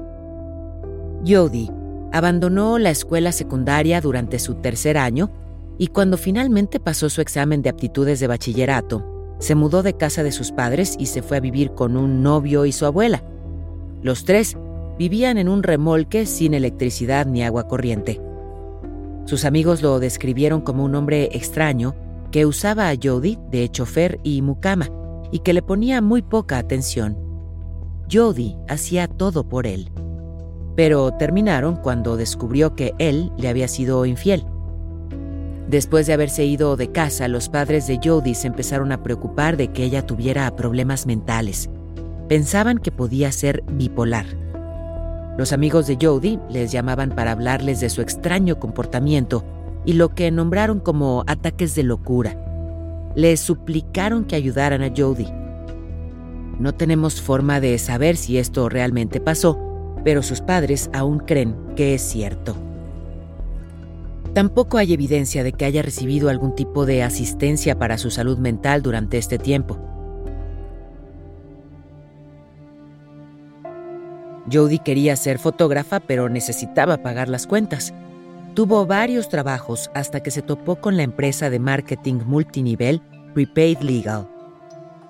Jody 1.25 1.69
abandonó 2.11 2.79
la 2.79 2.89
escuela 2.89 3.31
secundaria 3.31 4.01
durante 4.01 4.39
su 4.39 4.55
tercer 4.55 4.97
año 4.97 5.29
y 5.77 5.87
cuando 5.87 6.17
finalmente 6.17 6.79
pasó 6.79 7.09
su 7.09 7.21
examen 7.21 7.61
de 7.61 7.69
aptitudes 7.69 8.19
de 8.19 8.27
bachillerato, 8.27 9.35
se 9.39 9.55
mudó 9.55 9.83
de 9.83 9.93
casa 9.93 10.23
de 10.23 10.31
sus 10.31 10.51
padres 10.51 10.95
y 10.97 11.07
se 11.07 11.21
fue 11.21 11.37
a 11.37 11.41
vivir 11.41 11.71
con 11.71 11.95
un 11.95 12.23
novio 12.23 12.65
y 12.65 12.71
su 12.71 12.85
abuela. 12.85 13.23
Los 14.01 14.25
tres 14.25 14.57
vivían 14.97 15.37
en 15.37 15.47
un 15.47 15.63
remolque 15.63 16.25
sin 16.25 16.53
electricidad 16.53 17.27
ni 17.27 17.43
agua 17.43 17.67
corriente. 17.67 18.19
Sus 19.25 19.45
amigos 19.45 19.81
lo 19.81 19.99
describieron 19.99 20.61
como 20.61 20.83
un 20.83 20.95
hombre 20.95 21.29
extraño 21.33 21.95
que 22.31 22.45
usaba 22.45 22.89
a 22.89 22.95
Jody 23.01 23.37
de 23.51 23.69
chofer 23.69 24.19
y 24.23 24.41
mucama 24.41 24.89
y 25.31 25.39
que 25.39 25.53
le 25.53 25.61
ponía 25.61 26.01
muy 26.01 26.21
poca 26.21 26.57
atención. 26.57 27.17
Jody 28.11 28.55
hacía 28.67 29.07
todo 29.07 29.47
por 29.47 29.67
él. 29.67 29.91
Pero 30.75 31.11
terminaron 31.11 31.75
cuando 31.75 32.17
descubrió 32.17 32.75
que 32.75 32.93
él 32.99 33.31
le 33.37 33.49
había 33.49 33.67
sido 33.67 34.05
infiel. 34.05 34.45
Después 35.67 36.07
de 36.07 36.13
haberse 36.13 36.45
ido 36.45 36.77
de 36.77 36.93
casa, 36.93 37.27
los 37.27 37.49
padres 37.49 37.87
de 37.87 37.99
Jody 38.01 38.35
se 38.35 38.47
empezaron 38.47 38.93
a 38.93 39.03
preocupar 39.03 39.57
de 39.57 39.67
que 39.73 39.83
ella 39.83 40.05
tuviera 40.05 40.55
problemas 40.55 41.05
mentales. 41.05 41.69
Pensaban 42.29 42.77
que 42.77 42.91
podía 42.91 43.33
ser 43.33 43.63
bipolar. 43.69 44.25
Los 45.37 45.51
amigos 45.51 45.85
de 45.85 45.97
Jody 46.01 46.39
les 46.49 46.71
llamaban 46.71 47.09
para 47.11 47.33
hablarles 47.33 47.81
de 47.81 47.89
su 47.89 48.01
extraño 48.01 48.59
comportamiento 48.59 49.43
y 49.85 49.93
lo 49.93 50.15
que 50.15 50.31
nombraron 50.31 50.79
como 50.79 51.25
ataques 51.27 51.75
de 51.75 51.83
locura. 51.83 52.37
Les 53.15 53.41
suplicaron 53.41 54.23
que 54.23 54.35
ayudaran 54.35 54.83
a 54.83 54.91
Jody. 54.95 55.27
No 56.59 56.73
tenemos 56.75 57.21
forma 57.21 57.59
de 57.59 57.77
saber 57.77 58.15
si 58.15 58.37
esto 58.37 58.69
realmente 58.69 59.19
pasó, 59.19 59.59
pero 60.05 60.23
sus 60.23 60.39
padres 60.39 60.89
aún 60.93 61.19
creen 61.19 61.55
que 61.75 61.93
es 61.93 62.01
cierto. 62.01 62.66
Tampoco 64.33 64.77
hay 64.77 64.93
evidencia 64.93 65.43
de 65.43 65.51
que 65.53 65.65
haya 65.65 65.81
recibido 65.81 66.29
algún 66.29 66.55
tipo 66.55 66.85
de 66.85 67.03
asistencia 67.03 67.77
para 67.77 67.97
su 67.97 68.11
salud 68.11 68.37
mental 68.37 68.81
durante 68.81 69.17
este 69.17 69.37
tiempo. 69.37 69.79
Jody 74.51 74.79
quería 74.79 75.15
ser 75.15 75.39
fotógrafa, 75.39 75.99
pero 75.99 76.29
necesitaba 76.29 76.97
pagar 76.97 77.27
las 77.27 77.47
cuentas. 77.47 77.93
Tuvo 78.53 78.85
varios 78.85 79.29
trabajos 79.29 79.91
hasta 79.93 80.21
que 80.21 80.31
se 80.31 80.41
topó 80.41 80.77
con 80.77 80.97
la 80.97 81.03
empresa 81.03 81.49
de 81.49 81.59
marketing 81.59 82.21
multinivel 82.25 83.01
Prepaid 83.33 83.79
Legal, 83.79 84.27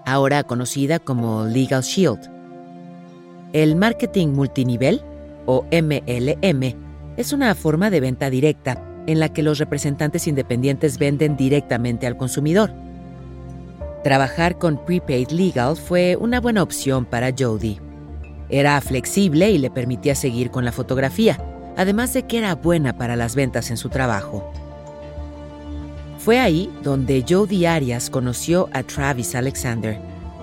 ahora 0.06 0.44
conocida 0.44 1.00
como 1.00 1.46
Legal 1.46 1.84
Shield. 1.84 2.30
El 3.54 3.76
marketing 3.76 4.30
multinivel, 4.30 5.02
o 5.46 5.66
MLM, 5.72 6.76
es 7.16 7.32
una 7.32 7.56
forma 7.56 7.90
de 7.90 8.02
venta 8.02 8.30
directa 8.30 8.87
en 9.08 9.20
la 9.20 9.30
que 9.30 9.42
los 9.42 9.58
representantes 9.58 10.28
independientes 10.28 11.00
venden 11.00 11.36
directamente 11.36 12.06
al 12.06 12.18
consumidor. 12.18 12.72
Trabajar 14.04 14.58
con 14.60 14.86
Prepaid 14.86 15.30
Legal 15.32 15.76
fue 15.76 16.16
una 16.18 16.40
buena 16.40 16.62
opción 16.62 17.06
para 17.06 17.34
Jody. 17.38 17.80
Era 18.50 18.80
flexible 18.82 19.50
y 19.50 19.58
le 19.58 19.72
permitía 19.72 20.14
seguir 20.14 20.52
con 20.52 20.64
la 20.64 20.72
fotografía, 20.72 21.42
además 21.76 22.14
de 22.14 22.24
que 22.24 22.38
era 22.38 22.56
buena 22.56 22.98
para 22.98 23.16
las 23.16 23.36
ventas 23.36 23.72
en 23.72 23.78
su 23.78 23.90
trabajo. 23.90 24.52
Fue 26.20 26.40
ahí 26.40 26.70
donde 26.84 27.24
Jody 27.28 27.66
Arias 27.66 28.10
conoció 28.10 28.70
a 28.74 28.84
Travis 28.84 29.36
Alexander, 29.36 29.98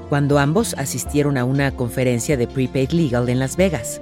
cuando 0.09 0.39
ambos 0.39 0.75
asistieron 0.75 1.37
a 1.37 1.45
una 1.45 1.71
conferencia 1.73 2.37
de 2.37 2.47
Prepaid 2.47 2.91
Legal 2.91 3.29
en 3.29 3.39
Las 3.39 3.57
Vegas. 3.57 4.01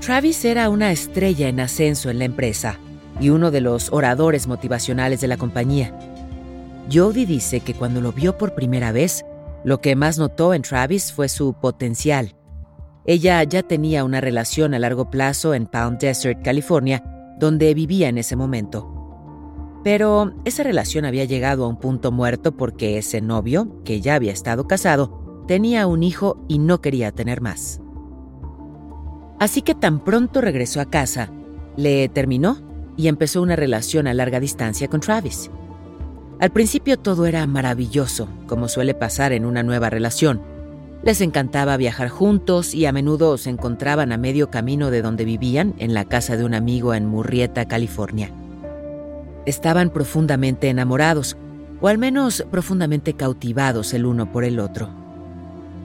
Travis 0.00 0.44
era 0.44 0.68
una 0.68 0.92
estrella 0.92 1.48
en 1.48 1.60
ascenso 1.60 2.10
en 2.10 2.18
la 2.18 2.26
empresa 2.26 2.78
y 3.20 3.30
uno 3.30 3.50
de 3.50 3.60
los 3.60 3.92
oradores 3.92 4.46
motivacionales 4.46 5.20
de 5.20 5.28
la 5.28 5.36
compañía. 5.36 5.96
Jody 6.92 7.24
dice 7.24 7.60
que 7.60 7.74
cuando 7.74 8.00
lo 8.00 8.12
vio 8.12 8.36
por 8.38 8.54
primera 8.54 8.92
vez, 8.92 9.24
lo 9.64 9.80
que 9.80 9.96
más 9.96 10.18
notó 10.18 10.54
en 10.54 10.62
Travis 10.62 11.12
fue 11.12 11.28
su 11.28 11.54
potencial. 11.54 12.36
Ella 13.04 13.42
ya 13.44 13.62
tenía 13.62 14.04
una 14.04 14.20
relación 14.20 14.74
a 14.74 14.78
largo 14.78 15.10
plazo 15.10 15.54
en 15.54 15.66
Palm 15.66 15.98
Desert, 15.98 16.42
California, 16.42 17.02
donde 17.38 17.74
vivía 17.74 18.08
en 18.08 18.18
ese 18.18 18.36
momento. 18.36 18.92
Pero 19.84 20.34
esa 20.44 20.62
relación 20.62 21.04
había 21.04 21.24
llegado 21.24 21.64
a 21.64 21.68
un 21.68 21.78
punto 21.78 22.10
muerto 22.10 22.56
porque 22.56 22.98
ese 22.98 23.20
novio, 23.20 23.82
que 23.84 24.00
ya 24.00 24.16
había 24.16 24.32
estado 24.32 24.66
casado, 24.66 25.44
tenía 25.46 25.86
un 25.86 26.02
hijo 26.02 26.44
y 26.48 26.58
no 26.58 26.80
quería 26.80 27.12
tener 27.12 27.40
más. 27.40 27.80
Así 29.38 29.62
que 29.62 29.74
tan 29.74 30.02
pronto 30.02 30.40
regresó 30.40 30.80
a 30.80 30.86
casa, 30.86 31.30
le 31.76 32.08
terminó 32.08 32.65
y 32.96 33.08
empezó 33.08 33.42
una 33.42 33.56
relación 33.56 34.06
a 34.06 34.14
larga 34.14 34.40
distancia 34.40 34.88
con 34.88 35.00
Travis. 35.00 35.50
Al 36.38 36.50
principio 36.50 36.98
todo 36.98 37.26
era 37.26 37.46
maravilloso, 37.46 38.28
como 38.46 38.68
suele 38.68 38.94
pasar 38.94 39.32
en 39.32 39.46
una 39.46 39.62
nueva 39.62 39.88
relación. 39.88 40.42
Les 41.02 41.20
encantaba 41.20 41.76
viajar 41.76 42.08
juntos 42.08 42.74
y 42.74 42.84
a 42.86 42.92
menudo 42.92 43.38
se 43.38 43.50
encontraban 43.50 44.12
a 44.12 44.18
medio 44.18 44.50
camino 44.50 44.90
de 44.90 45.02
donde 45.02 45.24
vivían, 45.24 45.74
en 45.78 45.94
la 45.94 46.04
casa 46.04 46.36
de 46.36 46.44
un 46.44 46.54
amigo 46.54 46.94
en 46.94 47.06
Murrieta, 47.06 47.66
California. 47.66 48.30
Estaban 49.46 49.90
profundamente 49.90 50.68
enamorados, 50.68 51.36
o 51.80 51.88
al 51.88 51.98
menos 51.98 52.44
profundamente 52.50 53.14
cautivados 53.14 53.94
el 53.94 54.04
uno 54.04 54.30
por 54.32 54.44
el 54.44 54.58
otro. 54.58 54.90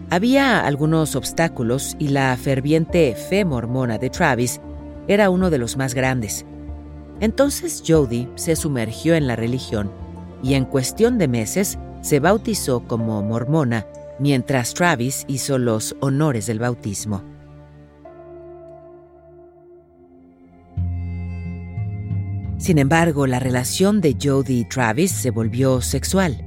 Había 0.09 0.65
algunos 0.65 1.15
obstáculos 1.15 1.95
y 1.97 2.09
la 2.09 2.35
ferviente 2.35 3.15
fe 3.15 3.45
mormona 3.45 3.97
de 3.97 4.09
Travis 4.09 4.59
era 5.07 5.29
uno 5.29 5.49
de 5.49 5.57
los 5.57 5.77
más 5.77 5.93
grandes. 5.93 6.45
Entonces 7.21 7.83
Jody 7.87 8.27
se 8.35 8.55
sumergió 8.55 9.13
en 9.13 9.27
la 9.27 9.35
religión 9.35 9.91
y 10.43 10.55
en 10.55 10.65
cuestión 10.65 11.19
de 11.19 11.27
meses 11.27 11.77
se 12.01 12.19
bautizó 12.19 12.81
como 12.87 13.21
mormona 13.21 13.85
mientras 14.19 14.73
Travis 14.73 15.23
hizo 15.27 15.59
los 15.59 15.95
honores 15.99 16.47
del 16.47 16.59
bautismo. 16.59 17.23
Sin 22.57 22.77
embargo, 22.77 23.25
la 23.27 23.39
relación 23.39 24.01
de 24.01 24.17
Jody 24.21 24.59
y 24.59 24.65
Travis 24.65 25.11
se 25.11 25.29
volvió 25.29 25.81
sexual, 25.81 26.43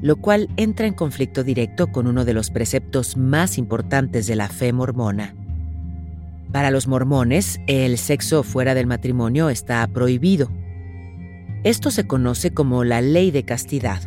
lo 0.00 0.16
cual 0.16 0.48
entra 0.56 0.86
en 0.86 0.94
conflicto 0.94 1.44
directo 1.44 1.88
con 1.88 2.06
uno 2.08 2.24
de 2.24 2.34
los 2.34 2.50
preceptos 2.50 3.16
más 3.16 3.58
importantes 3.58 4.26
de 4.26 4.36
la 4.36 4.48
fe 4.48 4.72
mormona. 4.72 5.34
Para 6.56 6.70
los 6.70 6.88
mormones, 6.88 7.60
el 7.66 7.98
sexo 7.98 8.42
fuera 8.42 8.74
del 8.74 8.86
matrimonio 8.86 9.50
está 9.50 9.86
prohibido. 9.88 10.50
Esto 11.64 11.90
se 11.90 12.06
conoce 12.06 12.54
como 12.54 12.82
la 12.82 13.02
ley 13.02 13.30
de 13.30 13.44
castidad. 13.44 14.00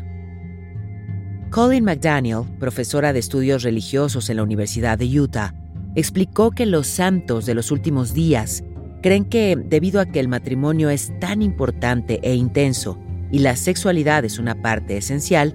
Colin 1.52 1.84
McDaniel, 1.84 2.46
profesora 2.58 3.14
de 3.14 3.20
estudios 3.20 3.62
religiosos 3.62 4.32
en 4.32 4.38
la 4.38 4.42
Universidad 4.42 4.98
de 4.98 5.20
Utah, 5.20 5.54
explicó 5.94 6.50
que 6.50 6.66
los 6.66 6.88
santos 6.88 7.46
de 7.46 7.54
los 7.54 7.70
últimos 7.70 8.16
días 8.16 8.64
creen 9.04 9.26
que 9.26 9.56
debido 9.56 10.02
a 10.02 10.08
que 10.08 10.20
el 10.20 10.28
matrimonio 10.28 10.90
es 10.90 11.14
tan 11.20 11.44
importante 11.44 12.20
e 12.24 12.34
intenso 12.34 12.98
y 13.32 13.40
la 13.40 13.56
sexualidad 13.58 14.26
es 14.26 14.40
una 14.40 14.60
parte 14.60 14.98
esencial, 14.98 15.54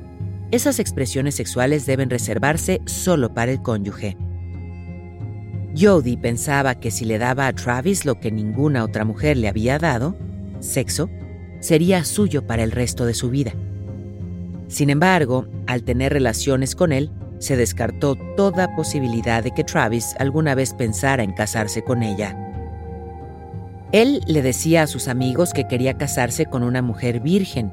esas 0.53 0.79
expresiones 0.79 1.35
sexuales 1.35 1.87
deben 1.87 2.09
reservarse 2.09 2.83
solo 2.87 3.35
para 3.35 3.51
el 3.51 3.63
cónyuge. 3.63 4.17
Jody 5.77 6.17
pensaba 6.17 6.77
que 6.77 6.91
si 6.91 7.05
le 7.05 7.19
daba 7.19 7.47
a 7.49 7.53
Travis 7.53 8.05
lo 8.05 8.21
que 8.21 8.31
ninguna 8.31 8.85
otra 8.85 9.05
mujer 9.05 9.37
le 9.37 9.49
había 9.49 9.79
dado, 9.79 10.17
sexo, 10.61 11.11
sería 11.61 12.05
suyo 12.05 12.47
para 12.47 12.63
el 12.63 12.71
resto 12.71 13.07
de 13.07 13.15
su 13.15 13.31
vida. 13.31 13.53
Sin 14.69 14.91
embargo, 14.91 15.47
al 15.67 15.83
tener 15.83 16.13
relaciones 16.13 16.75
con 16.75 16.93
él, 16.93 17.11
se 17.39 17.57
descartó 17.57 18.17
toda 18.37 18.75
posibilidad 18.77 19.43
de 19.43 19.51
que 19.51 19.65
Travis 19.65 20.15
alguna 20.19 20.55
vez 20.55 20.75
pensara 20.75 21.23
en 21.23 21.33
casarse 21.33 21.83
con 21.83 22.03
ella. 22.03 22.39
Él 23.93 24.21
le 24.27 24.43
decía 24.43 24.83
a 24.83 24.87
sus 24.87 25.09
amigos 25.09 25.53
que 25.53 25.69
quería 25.69 25.97
casarse 25.97 26.47
con 26.47 26.63
una 26.63 26.83
mujer 26.83 27.21
virgen. 27.21 27.73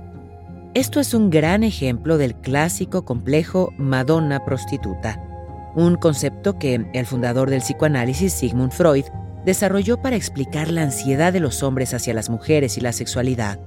Esto 0.73 0.99
es 0.99 1.13
un 1.13 1.29
gran 1.29 1.63
ejemplo 1.63 2.17
del 2.17 2.35
clásico 2.35 3.05
complejo 3.05 3.73
Madonna 3.77 4.43
prostituta, 4.45 5.19
un 5.75 5.95
concepto 5.95 6.57
que 6.57 6.85
el 6.93 7.05
fundador 7.05 7.49
del 7.49 7.61
psicoanálisis, 7.61 8.33
Sigmund 8.33 8.71
Freud, 8.71 9.05
desarrolló 9.45 10.01
para 10.01 10.15
explicar 10.15 10.69
la 10.69 10.83
ansiedad 10.83 11.33
de 11.33 11.39
los 11.39 11.63
hombres 11.63 11.93
hacia 11.93 12.13
las 12.13 12.29
mujeres 12.29 12.77
y 12.77 12.81
la 12.81 12.91
sexualidad. 12.91 13.59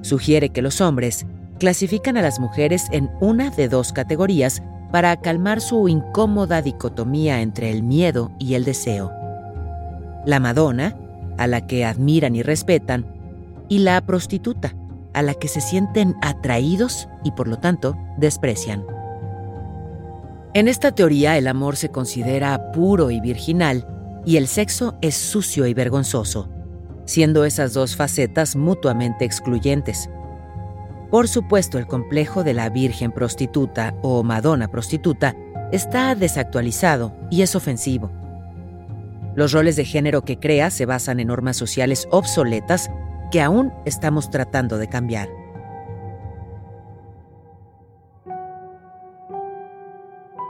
Sugiere 0.00 0.48
que 0.48 0.62
los 0.62 0.80
hombres 0.80 1.26
clasifican 1.58 2.16
a 2.16 2.22
las 2.22 2.40
mujeres 2.40 2.86
en 2.90 3.10
una 3.20 3.50
de 3.50 3.68
dos 3.68 3.92
categorías 3.92 4.62
para 4.90 5.16
calmar 5.16 5.60
su 5.60 5.88
incómoda 5.88 6.60
dicotomía 6.60 7.40
entre 7.40 7.70
el 7.70 7.82
miedo 7.82 8.32
y 8.38 8.54
el 8.54 8.64
deseo. 8.64 9.12
La 10.26 10.40
Madonna, 10.40 10.96
a 11.38 11.46
la 11.46 11.66
que 11.66 11.84
admiran 11.84 12.36
y 12.36 12.42
respetan, 12.42 13.06
y 13.68 13.78
la 13.78 14.00
prostituta, 14.00 14.74
a 15.14 15.22
la 15.22 15.34
que 15.34 15.48
se 15.48 15.60
sienten 15.60 16.14
atraídos 16.20 17.08
y 17.24 17.30
por 17.32 17.48
lo 17.48 17.58
tanto 17.58 17.96
desprecian. 18.18 18.84
En 20.54 20.68
esta 20.68 20.92
teoría 20.92 21.38
el 21.38 21.48
amor 21.48 21.76
se 21.76 21.88
considera 21.88 22.72
puro 22.72 23.10
y 23.10 23.20
virginal 23.20 23.86
y 24.26 24.36
el 24.36 24.46
sexo 24.46 24.98
es 25.00 25.14
sucio 25.14 25.66
y 25.66 25.72
vergonzoso, 25.72 26.50
siendo 27.06 27.46
esas 27.46 27.72
dos 27.72 27.96
facetas 27.96 28.54
mutuamente 28.54 29.24
excluyentes. 29.24 30.10
Por 31.10 31.26
supuesto, 31.26 31.78
el 31.78 31.86
complejo 31.86 32.44
de 32.44 32.52
la 32.52 32.68
Virgen 32.68 33.12
prostituta 33.12 33.94
o 34.02 34.22
Madonna 34.22 34.68
prostituta 34.68 35.34
está 35.72 36.14
desactualizado 36.14 37.16
y 37.30 37.40
es 37.40 37.56
ofensivo. 37.56 38.10
Los 39.34 39.52
roles 39.52 39.76
de 39.76 39.86
género 39.86 40.22
que 40.22 40.38
crea 40.38 40.70
se 40.70 40.84
basan 40.84 41.18
en 41.18 41.28
normas 41.28 41.56
sociales 41.56 42.06
obsoletas 42.10 42.90
que 43.30 43.40
aún 43.40 43.72
estamos 43.86 44.28
tratando 44.28 44.76
de 44.76 44.88
cambiar. 44.88 45.28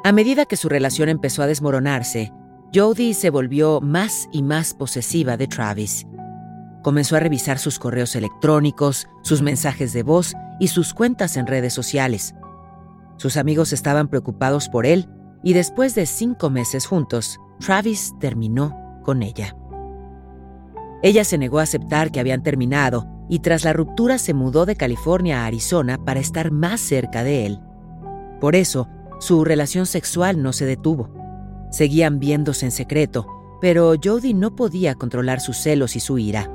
A 0.04 0.10
medida 0.10 0.46
que 0.46 0.56
su 0.56 0.68
relación 0.68 1.08
empezó 1.08 1.42
a 1.42 1.46
desmoronarse, 1.46 2.32
Jodie 2.74 3.14
se 3.14 3.30
volvió 3.30 3.80
más 3.80 4.28
y 4.32 4.42
más 4.42 4.74
posesiva 4.74 5.36
de 5.36 5.46
Travis. 5.46 6.06
Comenzó 6.82 7.14
a 7.14 7.20
revisar 7.20 7.60
sus 7.60 7.78
correos 7.78 8.16
electrónicos, 8.16 9.06
sus 9.22 9.42
mensajes 9.42 9.92
de 9.92 10.02
voz 10.02 10.34
y 10.58 10.68
sus 10.68 10.92
cuentas 10.92 11.36
en 11.36 11.46
redes 11.46 11.72
sociales. 11.72 12.34
Sus 13.16 13.36
amigos 13.36 13.72
estaban 13.72 14.08
preocupados 14.08 14.68
por 14.68 14.86
él 14.86 15.08
y 15.44 15.52
después 15.52 15.94
de 15.94 16.06
cinco 16.06 16.50
meses 16.50 16.86
juntos, 16.86 17.38
Travis 17.60 18.12
terminó 18.18 18.76
con 19.04 19.22
ella. 19.22 19.56
Ella 21.04 21.24
se 21.24 21.38
negó 21.38 21.60
a 21.60 21.64
aceptar 21.64 22.10
que 22.10 22.18
habían 22.18 22.42
terminado 22.42 23.06
y 23.28 23.38
tras 23.38 23.64
la 23.64 23.72
ruptura 23.72 24.18
se 24.18 24.34
mudó 24.34 24.66
de 24.66 24.74
California 24.74 25.42
a 25.42 25.46
Arizona 25.46 26.04
para 26.04 26.18
estar 26.18 26.50
más 26.50 26.80
cerca 26.80 27.22
de 27.22 27.46
él. 27.46 27.60
Por 28.40 28.56
eso, 28.56 28.88
su 29.22 29.44
relación 29.44 29.86
sexual 29.86 30.42
no 30.42 30.52
se 30.52 30.66
detuvo. 30.66 31.08
Seguían 31.70 32.18
viéndose 32.18 32.66
en 32.66 32.72
secreto, 32.72 33.28
pero 33.60 33.94
Jody 34.02 34.34
no 34.34 34.56
podía 34.56 34.96
controlar 34.96 35.40
sus 35.40 35.58
celos 35.58 35.94
y 35.94 36.00
su 36.00 36.18
ira, 36.18 36.50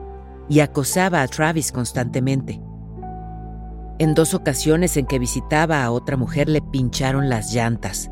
y 0.49 0.59
acosaba 0.59 1.21
a 1.21 1.27
Travis 1.29 1.71
constantemente. 1.71 2.61
En 3.99 4.13
dos 4.13 4.33
ocasiones 4.33 4.97
en 4.97 5.05
que 5.05 5.17
visitaba 5.17 5.81
a 5.81 5.91
otra 5.91 6.17
mujer 6.17 6.49
le 6.49 6.61
pincharon 6.61 7.29
las 7.29 7.53
llantas. 7.53 8.11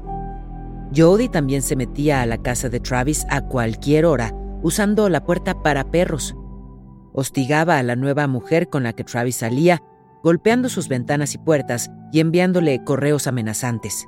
Jody 0.96 1.28
también 1.28 1.62
se 1.62 1.76
metía 1.76 2.22
a 2.22 2.26
la 2.26 2.38
casa 2.38 2.70
de 2.70 2.80
Travis 2.80 3.28
a 3.30 3.42
cualquier 3.42 4.06
hora, 4.06 4.34
usando 4.64 5.10
la 5.10 5.26
puerta 5.26 5.62
para 5.64 5.92
perros. 5.92 6.34
Hostigaba 7.12 7.78
a 7.78 7.84
la 7.84 7.98
nueva 7.98 8.26
mujer 8.28 8.70
con 8.70 8.84
la 8.84 8.94
que 8.94 9.04
Travis 9.04 9.36
salía, 9.36 9.84
golpeando 10.24 10.70
sus 10.70 10.88
ventanas 10.88 11.34
y 11.34 11.40
puertas 11.40 11.92
y 12.14 12.22
enviándole 12.22 12.82
correos 12.86 13.28
amenazantes. 13.28 14.08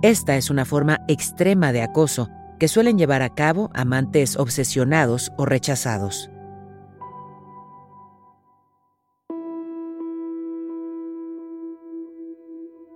Esta 0.00 0.36
es 0.36 0.48
una 0.48 0.64
forma 0.64 1.00
extrema 1.08 1.72
de 1.72 1.82
acoso 1.82 2.28
que 2.60 2.68
suelen 2.68 2.98
llevar 2.98 3.22
a 3.22 3.34
cabo 3.34 3.68
amantes 3.74 4.36
obsesionados 4.36 5.32
o 5.36 5.44
rechazados. 5.44 6.30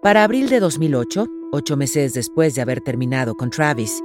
Para 0.01 0.23
abril 0.23 0.49
de 0.49 0.61
2008, 0.61 1.27
ocho 1.53 1.77
meses 1.77 2.15
después 2.15 2.55
de 2.55 2.63
haber 2.63 2.81
terminado 2.81 3.35
con 3.35 3.51
Travis, 3.51 4.01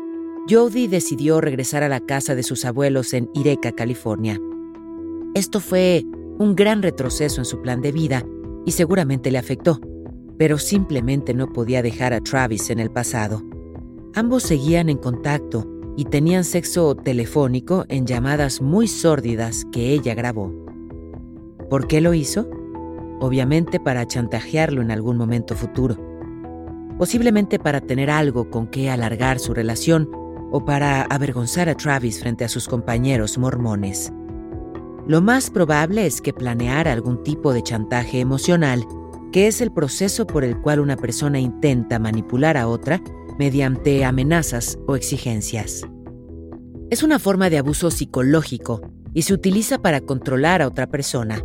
Jody 0.49 0.87
decidió 0.87 1.39
regresar 1.39 1.83
a 1.83 1.89
la 1.89 1.99
casa 1.99 2.33
de 2.33 2.41
sus 2.41 2.65
abuelos 2.65 3.13
en 3.13 3.29
Ireca, 3.35 3.73
California. 3.73 4.39
Esto 5.35 5.59
fue 5.59 6.03
un 6.39 6.55
gran 6.55 6.81
retroceso 6.81 7.41
en 7.41 7.45
su 7.45 7.61
plan 7.61 7.81
de 7.81 7.91
vida 7.91 8.23
y 8.65 8.71
seguramente 8.71 9.29
le 9.29 9.37
afectó 9.37 9.79
pero 10.37 10.57
simplemente 10.57 11.33
no 11.33 11.51
podía 11.51 11.81
dejar 11.81 12.13
a 12.13 12.21
Travis 12.21 12.69
en 12.69 12.79
el 12.79 12.91
pasado. 12.91 13.43
Ambos 14.13 14.43
seguían 14.43 14.89
en 14.89 14.97
contacto 14.97 15.65
y 15.95 16.05
tenían 16.05 16.43
sexo 16.43 16.95
telefónico 16.95 17.85
en 17.89 18.05
llamadas 18.05 18.61
muy 18.61 18.87
sórdidas 18.87 19.65
que 19.71 19.91
ella 19.91 20.13
grabó. 20.13 20.53
¿Por 21.69 21.87
qué 21.87 22.01
lo 22.01 22.13
hizo? 22.13 22.47
Obviamente 23.19 23.79
para 23.79 24.05
chantajearlo 24.05 24.81
en 24.81 24.91
algún 24.91 25.17
momento 25.17 25.55
futuro. 25.55 25.97
Posiblemente 26.97 27.59
para 27.59 27.81
tener 27.81 28.09
algo 28.09 28.49
con 28.49 28.67
que 28.67 28.89
alargar 28.89 29.39
su 29.39 29.53
relación 29.53 30.09
o 30.51 30.63
para 30.63 31.01
avergonzar 31.01 31.67
a 31.67 31.75
Travis 31.75 32.19
frente 32.19 32.45
a 32.45 32.49
sus 32.49 32.67
compañeros 32.67 33.37
mormones. 33.37 34.13
lo 35.07 35.21
más 35.21 35.49
probable 35.49 36.05
es 36.05 36.21
que 36.21 36.33
planeara 36.33 36.91
algún 36.91 37.23
tipo 37.23 37.53
de 37.53 37.63
chantaje 37.63 38.19
emocional, 38.19 38.85
que 39.31 39.47
es 39.47 39.61
el 39.61 39.71
proceso 39.71 40.25
por 40.27 40.43
el 40.43 40.59
cual 40.61 40.79
una 40.79 40.97
persona 40.97 41.39
intenta 41.39 41.99
manipular 41.99 42.57
a 42.57 42.67
otra 42.67 43.01
mediante 43.37 44.03
amenazas 44.05 44.77
o 44.87 44.95
exigencias. 44.95 45.83
Es 46.89 47.03
una 47.03 47.19
forma 47.19 47.49
de 47.49 47.57
abuso 47.57 47.91
psicológico 47.91 48.81
y 49.13 49.23
se 49.23 49.33
utiliza 49.33 49.79
para 49.79 50.01
controlar 50.01 50.61
a 50.61 50.67
otra 50.67 50.87
persona. 50.87 51.43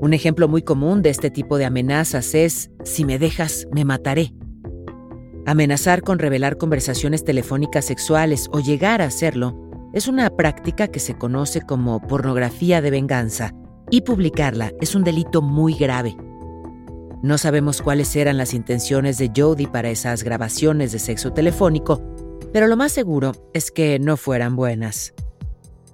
Un 0.00 0.12
ejemplo 0.12 0.48
muy 0.48 0.62
común 0.62 1.00
de 1.00 1.10
este 1.10 1.30
tipo 1.30 1.56
de 1.56 1.64
amenazas 1.64 2.34
es, 2.34 2.70
si 2.84 3.04
me 3.04 3.18
dejas, 3.18 3.66
me 3.72 3.84
mataré. 3.84 4.34
Amenazar 5.46 6.02
con 6.02 6.18
revelar 6.18 6.58
conversaciones 6.58 7.24
telefónicas 7.24 7.84
sexuales 7.84 8.48
o 8.52 8.60
llegar 8.60 9.00
a 9.00 9.06
hacerlo 9.06 9.60
es 9.92 10.08
una 10.08 10.28
práctica 10.30 10.88
que 10.88 11.00
se 11.00 11.16
conoce 11.16 11.60
como 11.60 12.00
pornografía 12.00 12.82
de 12.82 12.90
venganza 12.90 13.54
y 13.90 14.00
publicarla 14.00 14.72
es 14.80 14.94
un 14.94 15.04
delito 15.04 15.40
muy 15.40 15.74
grave. 15.74 16.16
No 17.24 17.38
sabemos 17.38 17.80
cuáles 17.80 18.14
eran 18.16 18.36
las 18.36 18.52
intenciones 18.52 19.16
de 19.16 19.32
Jody 19.34 19.66
para 19.66 19.88
esas 19.88 20.24
grabaciones 20.24 20.92
de 20.92 20.98
sexo 20.98 21.32
telefónico, 21.32 22.02
pero 22.52 22.66
lo 22.66 22.76
más 22.76 22.92
seguro 22.92 23.32
es 23.54 23.70
que 23.70 23.98
no 23.98 24.18
fueran 24.18 24.56
buenas. 24.56 25.14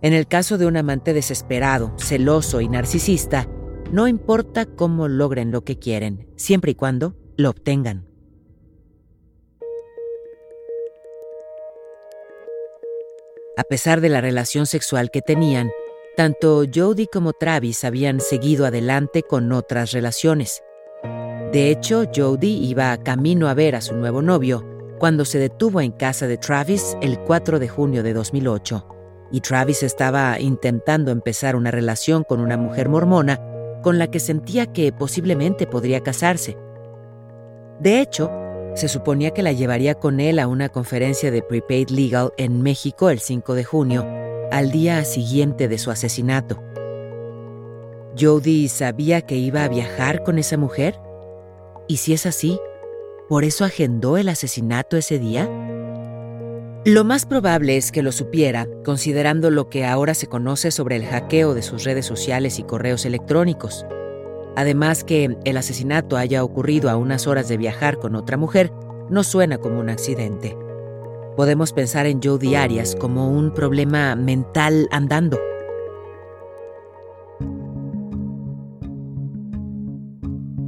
En 0.03 0.12
el 0.12 0.27
caso 0.27 0.59
de 0.59 0.66
un 0.66 0.77
amante 0.77 1.12
desesperado, 1.12 1.95
celoso 1.99 2.61
y 2.61 2.69
narcisista, 2.69 3.47
no 3.93 4.09
importa 4.09 4.66
cómo 4.66 5.07
logren 5.07 5.53
lo 5.53 5.62
que 5.62 5.79
quieren, 5.79 6.27
siempre 6.35 6.73
y 6.73 6.75
cuando 6.75 7.14
lo 7.37 7.51
obtengan. 7.51 8.09
A 13.57 13.62
pesar 13.62 14.01
de 14.01 14.09
la 14.09 14.21
relación 14.21 14.66
sexual 14.66 15.12
que 15.12 15.23
tenían, 15.23 15.71
tanto 16.16 16.64
Jody 16.75 17.07
como 17.07 17.33
Travis 17.35 17.85
habían 17.85 18.19
seguido 18.19 18.66
adelante 18.66 19.23
con 19.23 19.53
otras 19.53 19.93
relaciones. 19.93 20.61
De 21.52 21.68
hecho, 21.70 22.04
Jody 22.14 22.64
iba 22.64 22.96
camino 22.98 23.48
a 23.48 23.54
ver 23.54 23.74
a 23.74 23.80
su 23.80 23.96
nuevo 23.96 24.22
novio 24.22 24.64
cuando 25.00 25.24
se 25.24 25.38
detuvo 25.40 25.80
en 25.80 25.90
casa 25.90 26.28
de 26.28 26.36
Travis 26.36 26.96
el 27.00 27.18
4 27.18 27.58
de 27.58 27.66
junio 27.66 28.04
de 28.04 28.12
2008, 28.12 28.86
y 29.32 29.40
Travis 29.40 29.82
estaba 29.82 30.38
intentando 30.38 31.10
empezar 31.10 31.56
una 31.56 31.72
relación 31.72 32.22
con 32.22 32.38
una 32.38 32.56
mujer 32.56 32.88
mormona 32.88 33.40
con 33.82 33.98
la 33.98 34.08
que 34.12 34.20
sentía 34.20 34.66
que 34.66 34.92
posiblemente 34.92 35.66
podría 35.66 36.02
casarse. 36.02 36.56
De 37.80 38.00
hecho, 38.00 38.30
se 38.74 38.86
suponía 38.86 39.32
que 39.32 39.42
la 39.42 39.52
llevaría 39.52 39.94
con 39.94 40.20
él 40.20 40.38
a 40.38 40.46
una 40.46 40.68
conferencia 40.68 41.32
de 41.32 41.42
Prepaid 41.42 41.88
Legal 41.88 42.30
en 42.36 42.62
México 42.62 43.10
el 43.10 43.18
5 43.18 43.54
de 43.54 43.64
junio, 43.64 44.06
al 44.52 44.70
día 44.70 45.04
siguiente 45.04 45.66
de 45.66 45.78
su 45.78 45.90
asesinato. 45.90 46.62
¿Jody 48.16 48.68
sabía 48.68 49.22
que 49.22 49.36
iba 49.36 49.64
a 49.64 49.68
viajar 49.68 50.22
con 50.22 50.38
esa 50.38 50.56
mujer? 50.56 51.00
Y 51.90 51.96
si 51.96 52.12
es 52.12 52.24
así, 52.24 52.61
¿por 53.29 53.42
eso 53.42 53.64
agendó 53.64 54.16
el 54.16 54.29
asesinato 54.29 54.96
ese 54.96 55.18
día? 55.18 55.50
Lo 56.85 57.03
más 57.03 57.26
probable 57.26 57.76
es 57.76 57.90
que 57.90 58.05
lo 58.05 58.12
supiera, 58.12 58.68
considerando 58.85 59.50
lo 59.50 59.68
que 59.68 59.85
ahora 59.85 60.14
se 60.14 60.29
conoce 60.29 60.70
sobre 60.70 60.94
el 60.94 61.05
hackeo 61.05 61.53
de 61.53 61.62
sus 61.62 61.83
redes 61.83 62.07
sociales 62.07 62.61
y 62.61 62.62
correos 62.62 63.07
electrónicos. 63.07 63.85
Además 64.55 65.03
que 65.03 65.37
el 65.44 65.57
asesinato 65.57 66.16
haya 66.16 66.44
ocurrido 66.44 66.90
a 66.90 66.96
unas 66.96 67.26
horas 67.26 67.48
de 67.48 67.57
viajar 67.57 67.98
con 67.98 68.14
otra 68.14 68.37
mujer 68.37 68.70
no 69.09 69.24
suena 69.24 69.59
como 69.59 69.81
un 69.81 69.90
accidente. 69.90 70.57
Podemos 71.37 71.72
pensar 71.72 72.07
en 72.07 72.22
Jodi 72.22 72.55
Arias 72.55 72.94
como 72.94 73.29
un 73.33 73.53
problema 73.53 74.14
mental 74.14 74.87
andando. 74.92 75.40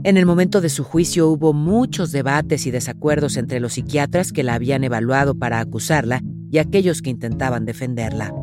En 0.05 0.17
el 0.17 0.27
momento 0.27 0.61
de 0.61 0.69
su 0.69 0.83
juicio 0.83 1.29
hubo 1.29 1.53
muchos 1.53 2.11
debates 2.11 2.67
y 2.67 2.73
desacuerdos 2.73 3.37
entre 3.37 3.61
los 3.61 3.75
psiquiatras 3.75 4.33
que 4.33 4.43
la 4.43 4.55
habían 4.55 4.83
evaluado 4.83 5.37
para 5.37 5.61
acusarla 5.61 6.23
y 6.51 6.59
aquellos 6.59 7.03
que 7.03 7.11
intentaban 7.11 7.65
defenderla. 7.65 8.35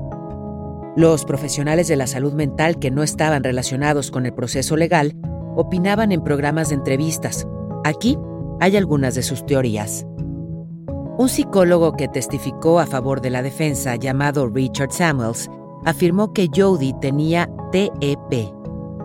Los 0.96 1.26
profesionales 1.26 1.90
de 1.90 1.98
la 1.98 2.08
salud 2.08 2.34
mental 2.34 2.80
que 2.80 2.92
no 2.92 3.04
estaban 3.04 3.44
relacionados 3.44 4.10
con 4.10 4.26
el 4.26 4.34
proceso 4.34 4.78
legal 4.78 5.16
opinaban 5.56 6.14
en 6.14 6.24
programas 6.24 6.70
de 6.70 6.76
entrevistas. 6.76 7.46
Aquí 7.84 8.18
hay 8.62 8.78
algunas 8.78 9.16
de 9.16 9.24
sus 9.24 9.46
teorías. 9.46 10.06
Un 11.18 11.28
psicólogo 11.28 11.94
que 11.94 12.08
testificó 12.08 12.80
a 12.80 12.86
favor 12.86 13.20
de 13.20 13.32
la 13.32 13.42
defensa, 13.42 13.98
llamado 13.98 14.48
Richard 14.48 14.94
Samuels, 14.94 15.50
afirmó 15.84 16.32
que 16.32 16.48
Jody 16.56 16.94
tenía 17.02 17.50
TEP, 17.74 18.54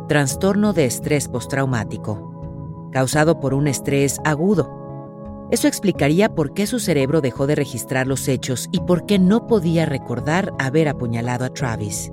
trastorno 0.08 0.72
de 0.72 0.84
estrés 0.84 1.28
postraumático, 1.28 2.33
causado 2.94 3.40
por 3.40 3.52
un 3.52 3.66
estrés 3.66 4.20
agudo. 4.24 4.70
Eso 5.50 5.66
explicaría 5.66 6.32
por 6.32 6.54
qué 6.54 6.66
su 6.66 6.78
cerebro 6.78 7.20
dejó 7.20 7.46
de 7.46 7.56
registrar 7.56 8.06
los 8.06 8.28
hechos 8.28 8.68
y 8.72 8.80
por 8.80 9.04
qué 9.04 9.18
no 9.18 9.48
podía 9.48 9.84
recordar 9.84 10.54
haber 10.60 10.88
apuñalado 10.88 11.44
a 11.44 11.50
Travis. 11.50 12.10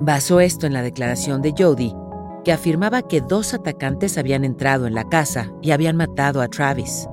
Basó 0.00 0.40
esto 0.40 0.66
en 0.66 0.72
la 0.72 0.82
declaración 0.82 1.42
de 1.42 1.52
Jody 1.58 1.92
que 2.44 2.52
afirmaba 2.52 3.02
que 3.02 3.20
dos 3.20 3.52
atacantes 3.52 4.16
habían 4.16 4.44
entrado 4.44 4.86
en 4.86 4.94
la 4.94 5.08
casa 5.08 5.52
y 5.60 5.72
habían 5.72 5.96
matado 5.96 6.40
a 6.40 6.46
Travis. 6.48 7.08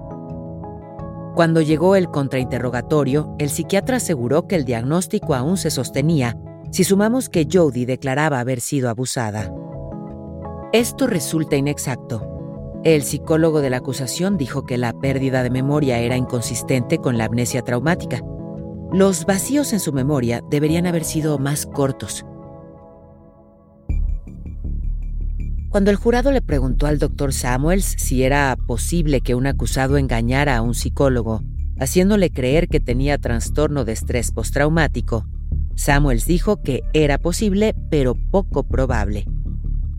Cuando 1.34 1.62
llegó 1.62 1.96
el 1.96 2.10
contrainterrogatorio, 2.10 3.36
el 3.40 3.50
psiquiatra 3.50 3.98
aseguró 3.98 4.48
que 4.48 4.56
el 4.56 4.66
diagnóstico 4.66 5.34
aún 5.34 5.58
se 5.58 5.72
sostenía 5.72 6.38
si 6.72 6.84
sumamos 6.84 7.28
que 7.28 7.48
Jody 7.52 7.86
declaraba 7.86 8.40
haber 8.40 8.62
sido 8.62 8.90
abusada. 8.90 9.52
Esto 10.72 11.08
resulta 11.08 11.56
inexacto. 11.56 12.35
El 12.86 13.04
psicólogo 13.04 13.62
de 13.62 13.70
la 13.70 13.78
acusación 13.78 14.38
dijo 14.38 14.66
que 14.66 14.78
la 14.78 14.94
pérdida 14.94 15.44
de 15.44 15.50
memoria 15.50 16.00
era 16.00 16.16
inconsistente 16.16 17.00
con 17.00 17.18
la 17.18 17.26
amnesia 17.26 17.64
traumática. 17.64 18.22
Los 18.94 19.26
vacíos 19.26 19.74
en 19.74 19.82
su 19.82 19.92
memoria 19.92 20.42
deberían 20.50 20.86
haber 20.86 21.04
sido 21.04 21.38
más 21.40 21.66
cortos 21.66 22.24
Cuando 25.76 25.92
el 25.92 25.98
jurado 25.98 26.32
le 26.32 26.42
preguntó 26.42 26.88
al 26.88 27.00
doctor 27.00 27.34
Samuels 27.34 27.96
si 27.98 28.24
era 28.24 28.56
posible 28.66 29.20
que 29.20 29.36
un 29.36 29.46
acusado 29.46 29.98
engañara 29.98 30.56
a 30.56 30.62
un 30.62 30.74
psicólogo, 30.74 31.42
haciéndole 31.78 32.30
creer 32.30 32.70
que 32.70 32.80
tenía 32.80 33.18
trastorno 33.18 33.84
de 33.84 33.92
estrés 33.92 34.32
postraumático, 34.32 35.26
Samuels 35.76 36.28
dijo 36.28 36.62
que 36.62 36.84
era 36.94 37.18
posible, 37.18 37.76
pero 37.90 38.16
poco 38.32 38.64
probable, 38.64 39.26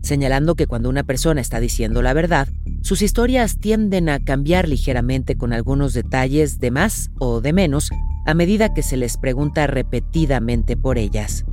señalando 0.07 0.55
que 0.55 0.67
cuando 0.67 0.89
una 0.89 1.03
persona 1.03 1.41
está 1.41 1.59
diciendo 1.59 2.01
la 2.01 2.13
verdad, 2.13 2.47
sus 2.81 3.01
historias 3.01 3.57
tienden 3.59 4.09
a 4.09 4.19
cambiar 4.19 4.67
ligeramente 4.67 5.35
con 5.35 5.53
algunos 5.53 5.93
detalles 5.93 6.59
de 6.59 6.71
más 6.71 7.11
o 7.19 7.41
de 7.41 7.53
menos 7.53 7.89
a 8.25 8.33
medida 8.33 8.73
que 8.73 8.83
se 8.83 8.97
les 8.97 9.17
pregunta 9.17 9.67
repetidamente 9.67 10.75
por 10.75 10.97
ellas. 10.97 11.45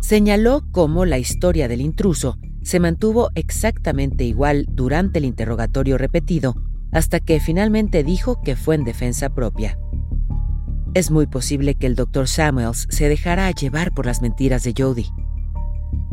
Señaló 0.00 0.64
cómo 0.72 1.04
la 1.04 1.18
historia 1.18 1.68
del 1.68 1.80
intruso 1.80 2.38
se 2.62 2.80
mantuvo 2.80 3.30
exactamente 3.34 4.24
igual 4.24 4.66
durante 4.68 5.18
el 5.18 5.24
interrogatorio 5.24 5.98
repetido 5.98 6.56
hasta 6.92 7.20
que 7.20 7.40
finalmente 7.40 8.04
dijo 8.04 8.40
que 8.42 8.56
fue 8.56 8.74
en 8.74 8.84
defensa 8.84 9.34
propia. 9.34 9.78
Es 10.94 11.10
muy 11.10 11.26
posible 11.26 11.74
que 11.74 11.86
el 11.86 11.94
doctor 11.94 12.26
Samuels 12.26 12.86
se 12.90 13.08
dejara 13.08 13.50
llevar 13.50 13.92
por 13.92 14.06
las 14.06 14.22
mentiras 14.22 14.64
de 14.64 14.74
Jody. 14.76 15.06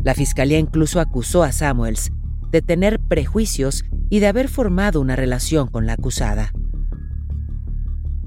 La 0.04 0.13
fiscalía 0.13 0.60
incluso 0.60 1.00
acusó 1.00 1.44
a 1.44 1.52
Samuels 1.52 2.12
de 2.52 2.62
tener 2.62 3.00
prejuicios 3.00 3.84
y 4.10 4.20
de 4.20 4.28
haber 4.28 4.48
formado 4.48 5.02
una 5.02 5.16
relación 5.16 5.68
con 5.68 5.86
la 5.86 5.94
acusada. 5.94 6.52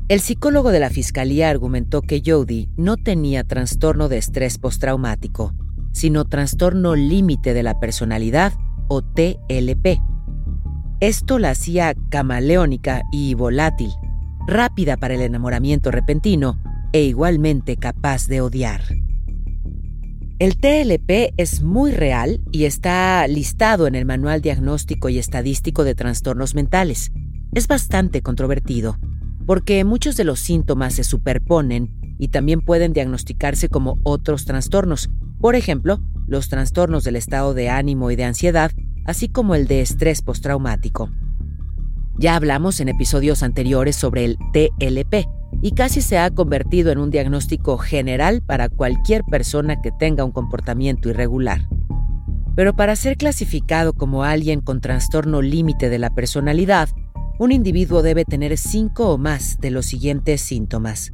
El 0.08 0.20
psicólogo 0.20 0.70
de 0.70 0.80
la 0.80 0.90
fiscalía 0.90 1.50
argumentó 1.50 2.00
que 2.00 2.22
Jody 2.24 2.68
no 2.76 2.96
tenía 2.96 3.44
trastorno 3.44 4.08
de 4.08 4.18
estrés 4.18 4.58
postraumático 4.58 5.52
sino 5.96 6.26
trastorno 6.26 6.94
límite 6.94 7.54
de 7.54 7.62
la 7.62 7.80
personalidad 7.80 8.52
o 8.88 9.00
TLP. 9.00 9.98
Esto 11.00 11.38
la 11.38 11.50
hacía 11.50 11.94
camaleónica 12.10 13.00
y 13.10 13.32
volátil, 13.32 13.92
rápida 14.46 14.98
para 14.98 15.14
el 15.14 15.22
enamoramiento 15.22 15.90
repentino 15.90 16.60
e 16.92 17.04
igualmente 17.04 17.78
capaz 17.78 18.26
de 18.26 18.42
odiar. 18.42 18.82
El 20.38 20.58
TLP 20.58 21.32
es 21.38 21.62
muy 21.62 21.92
real 21.92 22.42
y 22.52 22.66
está 22.66 23.26
listado 23.26 23.86
en 23.86 23.94
el 23.94 24.04
Manual 24.04 24.42
Diagnóstico 24.42 25.08
y 25.08 25.18
Estadístico 25.18 25.82
de 25.82 25.94
Trastornos 25.94 26.54
Mentales. 26.54 27.10
Es 27.54 27.66
bastante 27.68 28.20
controvertido, 28.20 28.98
porque 29.46 29.82
muchos 29.84 30.14
de 30.18 30.24
los 30.24 30.38
síntomas 30.38 30.92
se 30.92 31.04
superponen 31.04 32.16
y 32.18 32.28
también 32.28 32.60
pueden 32.60 32.92
diagnosticarse 32.92 33.70
como 33.70 33.96
otros 34.02 34.44
trastornos, 34.44 35.08
por 35.40 35.54
ejemplo, 35.54 36.00
los 36.26 36.50
trastornos 36.50 37.02
del 37.04 37.16
estado 37.16 37.54
de 37.54 37.70
ánimo 37.70 38.10
y 38.10 38.16
de 38.16 38.24
ansiedad, 38.24 38.72
así 39.06 39.30
como 39.30 39.54
el 39.54 39.66
de 39.66 39.80
estrés 39.80 40.20
postraumático. 40.20 41.08
Ya 42.18 42.36
hablamos 42.36 42.80
en 42.80 42.90
episodios 42.90 43.42
anteriores 43.42 43.96
sobre 43.96 44.26
el 44.26 44.36
TLP, 44.52 45.26
y 45.62 45.72
casi 45.72 46.00
se 46.00 46.18
ha 46.18 46.30
convertido 46.30 46.92
en 46.92 46.98
un 46.98 47.10
diagnóstico 47.10 47.78
general 47.78 48.42
para 48.42 48.68
cualquier 48.68 49.22
persona 49.24 49.80
que 49.80 49.90
tenga 49.90 50.24
un 50.24 50.32
comportamiento 50.32 51.08
irregular. 51.08 51.68
Pero 52.54 52.74
para 52.74 52.96
ser 52.96 53.16
clasificado 53.16 53.92
como 53.92 54.24
alguien 54.24 54.60
con 54.60 54.80
trastorno 54.80 55.42
límite 55.42 55.88
de 55.88 55.98
la 55.98 56.10
personalidad, 56.10 56.88
un 57.38 57.52
individuo 57.52 58.02
debe 58.02 58.24
tener 58.24 58.56
cinco 58.56 59.10
o 59.10 59.18
más 59.18 59.58
de 59.60 59.70
los 59.70 59.86
siguientes 59.86 60.40
síntomas. 60.40 61.12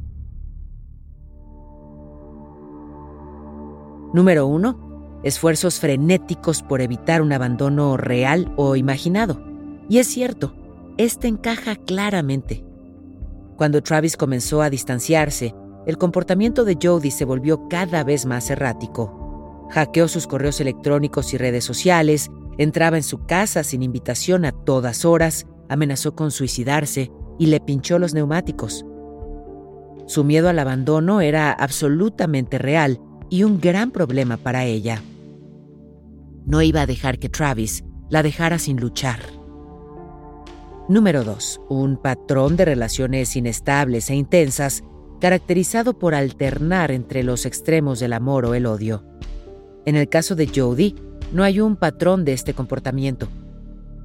Número 4.13 4.47
1. 4.47 5.21
Esfuerzos 5.23 5.79
frenéticos 5.79 6.61
por 6.61 6.81
evitar 6.81 7.21
un 7.21 7.33
abandono 7.33 7.97
real 7.97 8.53
o 8.55 8.75
imaginado. 8.75 9.43
Y 9.89 9.97
es 9.97 10.07
cierto, 10.07 10.55
este 10.97 11.27
encaja 11.27 11.75
claramente. 11.75 12.63
Cuando 13.57 13.81
Travis 13.81 14.17
comenzó 14.17 14.61
a 14.61 14.69
distanciarse, 14.69 15.53
el 15.85 15.97
comportamiento 15.97 16.65
de 16.65 16.77
Jody 16.81 17.11
se 17.11 17.25
volvió 17.25 17.67
cada 17.67 18.03
vez 18.03 18.25
más 18.25 18.49
errático 18.49 19.23
hackeó 19.73 20.07
sus 20.07 20.27
correos 20.27 20.61
electrónicos 20.61 21.33
y 21.33 21.37
redes 21.37 21.63
sociales, 21.63 22.29
entraba 22.59 22.97
en 22.97 23.03
su 23.03 23.25
casa 23.25 23.63
sin 23.63 23.81
invitación 23.81 24.45
a 24.45 24.51
todas 24.51 25.03
horas, 25.03 25.47
amenazó 25.67 26.15
con 26.15 26.29
suicidarse 26.29 27.11
y 27.39 27.47
le 27.47 27.59
pinchó 27.59 27.97
los 27.97 28.13
neumáticos. 28.13 28.85
Su 30.05 30.23
miedo 30.23 30.49
al 30.49 30.59
abandono 30.59 31.21
era 31.21 31.51
absolutamente 31.51 32.59
real 32.59 32.99
y 33.31 33.43
un 33.43 33.59
gran 33.59 33.89
problema 33.89 34.37
para 34.37 34.65
ella. 34.65 35.01
No 36.45 36.61
iba 36.61 36.81
a 36.81 36.85
dejar 36.85 37.17
que 37.17 37.29
Travis 37.29 37.83
la 38.09 38.21
dejara 38.21 38.59
sin 38.59 38.79
luchar. 38.79 39.21
Número 40.89 41.23
2. 41.23 41.61
Un 41.69 41.95
patrón 41.95 42.57
de 42.57 42.65
relaciones 42.65 43.37
inestables 43.37 44.09
e 44.09 44.15
intensas 44.15 44.83
caracterizado 45.21 45.97
por 45.97 46.13
alternar 46.13 46.91
entre 46.91 47.23
los 47.23 47.45
extremos 47.45 48.01
del 48.01 48.11
amor 48.11 48.45
o 48.45 48.53
el 48.53 48.65
odio. 48.65 49.01
En 49.85 49.95
el 49.95 50.09
caso 50.09 50.35
de 50.35 50.51
Jodie, 50.53 50.93
no 51.31 51.45
hay 51.45 51.61
un 51.61 51.77
patrón 51.77 52.25
de 52.25 52.33
este 52.33 52.53
comportamiento. 52.53 53.29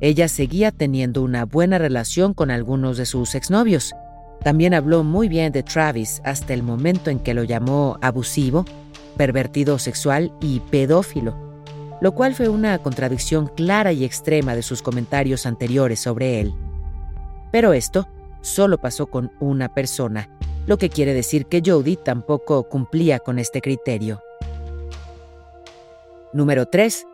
Ella 0.01 0.29
seguía 0.29 0.71
teniendo 0.71 1.23
una 1.23 1.45
buena 1.45 1.79
relación 1.79 2.33
con 2.33 2.53
algunos 2.53 2.97
de 2.97 3.07
sus 3.07 3.35
exnovios. 3.35 3.93
También 4.45 4.73
habló 4.73 5.03
muy 5.03 5.29
bien 5.29 5.51
de 5.51 5.65
Travis 5.65 6.21
hasta 6.25 6.55
el 6.55 6.63
momento 6.63 7.11
en 7.11 7.19
que 7.19 7.35
lo 7.35 7.43
llamó 7.43 7.99
abusivo, 8.03 8.65
pervertido 9.17 9.81
sexual 9.81 10.33
y 10.41 10.61
pedófilo, 10.61 11.37
lo 12.01 12.13
cual 12.13 12.37
fue 12.37 12.49
una 12.49 12.79
contradicción 12.79 13.49
clara 13.49 13.91
y 13.91 14.05
extrema 14.05 14.55
de 14.55 14.63
sus 14.63 14.81
comentarios 14.81 15.45
anteriores 15.45 15.99
sobre 15.99 16.41
él. 16.41 16.55
Pero 17.51 17.73
esto 17.73 18.09
solo 18.41 18.79
pasó 18.79 19.07
con 19.07 19.33
una 19.41 19.73
persona, 19.73 20.29
lo 20.67 20.79
que 20.79 20.91
quiere 20.91 21.15
decir 21.15 21.47
que 21.47 21.63
Jodie 21.65 21.97
tampoco 21.97 22.69
cumplía 22.69 23.19
con 23.19 23.39
este 23.39 23.61
criterio. 23.61 24.21
Número 26.33 26.67
3. 26.67 27.07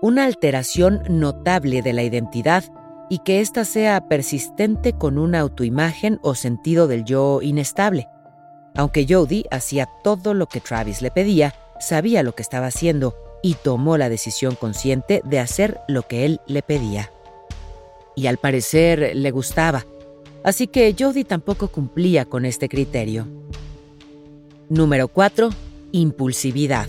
Una 0.00 0.24
alteración 0.24 1.02
notable 1.08 1.82
de 1.82 1.92
la 1.92 2.02
identidad 2.02 2.64
y 3.10 3.18
que 3.18 3.40
ésta 3.40 3.64
sea 3.64 4.08
persistente 4.08 4.94
con 4.94 5.18
una 5.18 5.40
autoimagen 5.40 6.18
o 6.22 6.34
sentido 6.34 6.86
del 6.86 7.04
yo 7.04 7.40
inestable. 7.42 8.08
Aunque 8.74 9.06
Jody 9.08 9.44
hacía 9.50 9.86
todo 10.02 10.32
lo 10.32 10.46
que 10.46 10.60
Travis 10.60 11.02
le 11.02 11.10
pedía, 11.10 11.54
sabía 11.78 12.22
lo 12.22 12.34
que 12.34 12.42
estaba 12.42 12.68
haciendo 12.68 13.14
y 13.42 13.54
tomó 13.54 13.98
la 13.98 14.08
decisión 14.08 14.54
consciente 14.54 15.20
de 15.24 15.40
hacer 15.40 15.80
lo 15.88 16.02
que 16.04 16.24
él 16.24 16.40
le 16.46 16.62
pedía. 16.62 17.11
Y 18.16 18.26
al 18.26 18.38
parecer 18.38 19.12
le 19.14 19.30
gustaba, 19.30 19.86
así 20.44 20.66
que 20.66 20.94
Jody 20.98 21.24
tampoco 21.24 21.68
cumplía 21.68 22.24
con 22.24 22.44
este 22.44 22.68
criterio. 22.68 23.26
Número 24.68 25.08
4. 25.08 25.50
Impulsividad 25.92 26.88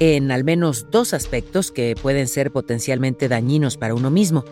en 0.00 0.30
al 0.30 0.44
menos 0.44 0.86
dos 0.90 1.12
aspectos 1.12 1.72
que 1.72 1.94
pueden 2.00 2.28
ser 2.28 2.52
potencialmente 2.52 3.28
dañinos 3.28 3.76
para 3.76 3.94
uno 3.94 4.10
mismo. 4.10 4.44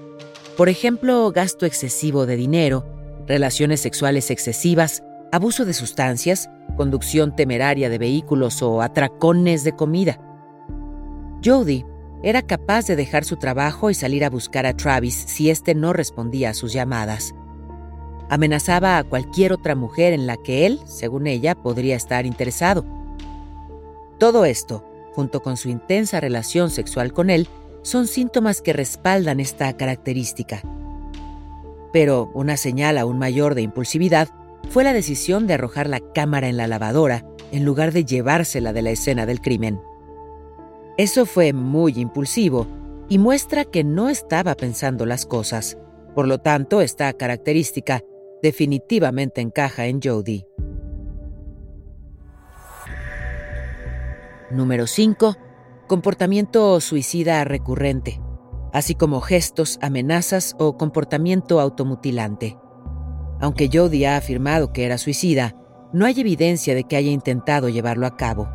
Por 0.56 0.68
ejemplo, 0.68 1.30
gasto 1.32 1.66
excesivo 1.66 2.26
de 2.26 2.36
dinero, 2.36 2.84
relaciones 3.26 3.80
sexuales 3.80 4.30
excesivas, 4.30 5.02
abuso 5.32 5.64
de 5.64 5.74
sustancias, 5.74 6.50
conducción 6.76 7.36
temeraria 7.36 7.88
de 7.88 7.98
vehículos 7.98 8.62
o 8.62 8.82
atracones 8.82 9.64
de 9.64 9.72
comida. 9.72 10.20
Jody 11.44 11.84
era 12.26 12.42
capaz 12.42 12.86
de 12.86 12.96
dejar 12.96 13.24
su 13.24 13.36
trabajo 13.36 13.88
y 13.88 13.94
salir 13.94 14.24
a 14.24 14.30
buscar 14.30 14.66
a 14.66 14.76
Travis 14.76 15.14
si 15.14 15.48
éste 15.48 15.74
no 15.74 15.92
respondía 15.92 16.50
a 16.50 16.54
sus 16.54 16.72
llamadas. 16.72 17.34
Amenazaba 18.28 18.98
a 18.98 19.04
cualquier 19.04 19.52
otra 19.52 19.74
mujer 19.74 20.12
en 20.12 20.26
la 20.26 20.36
que 20.36 20.66
él, 20.66 20.80
según 20.84 21.26
ella, 21.26 21.54
podría 21.54 21.96
estar 21.96 22.26
interesado. 22.26 22.84
Todo 24.18 24.44
esto 24.44 24.84
junto 25.16 25.40
con 25.40 25.56
su 25.56 25.70
intensa 25.70 26.20
relación 26.20 26.68
sexual 26.68 27.14
con 27.14 27.30
él, 27.30 27.48
son 27.80 28.06
síntomas 28.06 28.60
que 28.60 28.74
respaldan 28.74 29.40
esta 29.40 29.74
característica. 29.74 30.60
Pero 31.90 32.30
una 32.34 32.58
señal 32.58 32.98
aún 32.98 33.18
mayor 33.18 33.54
de 33.54 33.62
impulsividad 33.62 34.28
fue 34.68 34.84
la 34.84 34.92
decisión 34.92 35.46
de 35.46 35.54
arrojar 35.54 35.88
la 35.88 36.00
cámara 36.00 36.48
en 36.48 36.58
la 36.58 36.66
lavadora 36.66 37.24
en 37.50 37.64
lugar 37.64 37.92
de 37.92 38.04
llevársela 38.04 38.74
de 38.74 38.82
la 38.82 38.90
escena 38.90 39.24
del 39.24 39.40
crimen. 39.40 39.80
Eso 40.98 41.26
fue 41.26 41.52
muy 41.52 41.92
impulsivo 41.96 42.66
y 43.08 43.18
muestra 43.18 43.64
que 43.64 43.84
no 43.84 44.08
estaba 44.08 44.54
pensando 44.54 45.04
las 45.04 45.26
cosas. 45.26 45.76
Por 46.14 46.26
lo 46.26 46.38
tanto, 46.38 46.80
esta 46.80 47.12
característica 47.12 48.02
definitivamente 48.42 49.42
encaja 49.42 49.86
en 49.86 50.00
Jodie. 50.02 50.46
Número 54.50 54.86
5. 54.86 55.36
Comportamiento 55.86 56.80
suicida 56.80 57.44
recurrente, 57.44 58.20
así 58.72 58.94
como 58.94 59.20
gestos, 59.20 59.78
amenazas 59.82 60.56
o 60.58 60.78
comportamiento 60.78 61.60
automutilante. 61.60 62.56
Aunque 63.38 63.68
Jody 63.70 64.06
ha 64.06 64.16
afirmado 64.16 64.72
que 64.72 64.86
era 64.86 64.96
suicida, 64.96 65.54
no 65.92 66.06
hay 66.06 66.18
evidencia 66.20 66.74
de 66.74 66.84
que 66.84 66.96
haya 66.96 67.10
intentado 67.10 67.68
llevarlo 67.68 68.06
a 68.06 68.16
cabo. 68.16 68.48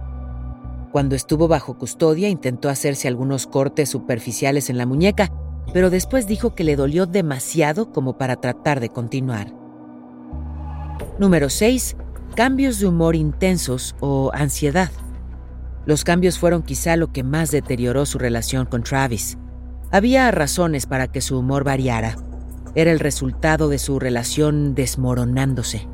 Cuando 0.91 1.15
estuvo 1.15 1.47
bajo 1.47 1.77
custodia 1.77 2.27
intentó 2.27 2.67
hacerse 2.67 3.07
algunos 3.07 3.47
cortes 3.47 3.89
superficiales 3.89 4.69
en 4.69 4.77
la 4.77 4.85
muñeca, 4.85 5.31
pero 5.73 5.89
después 5.89 6.27
dijo 6.27 6.53
que 6.53 6.65
le 6.65 6.75
dolió 6.75 7.05
demasiado 7.05 7.93
como 7.93 8.17
para 8.17 8.35
tratar 8.35 8.81
de 8.81 8.89
continuar. 8.89 9.53
Número 11.17 11.49
6. 11.49 11.95
Cambios 12.35 12.79
de 12.79 12.87
humor 12.87 13.15
intensos 13.15 13.95
o 14.01 14.31
ansiedad. 14.33 14.91
Los 15.85 16.03
cambios 16.03 16.37
fueron 16.37 16.61
quizá 16.61 16.97
lo 16.97 17.11
que 17.11 17.23
más 17.23 17.51
deterioró 17.51 18.05
su 18.05 18.17
relación 18.17 18.65
con 18.65 18.83
Travis. 18.83 19.37
Había 19.91 20.29
razones 20.31 20.85
para 20.85 21.07
que 21.07 21.21
su 21.21 21.39
humor 21.39 21.63
variara. 21.63 22.17
Era 22.75 22.91
el 22.91 22.99
resultado 22.99 23.69
de 23.69 23.79
su 23.79 23.99
relación 23.99 24.75
desmoronándose. 24.75 25.87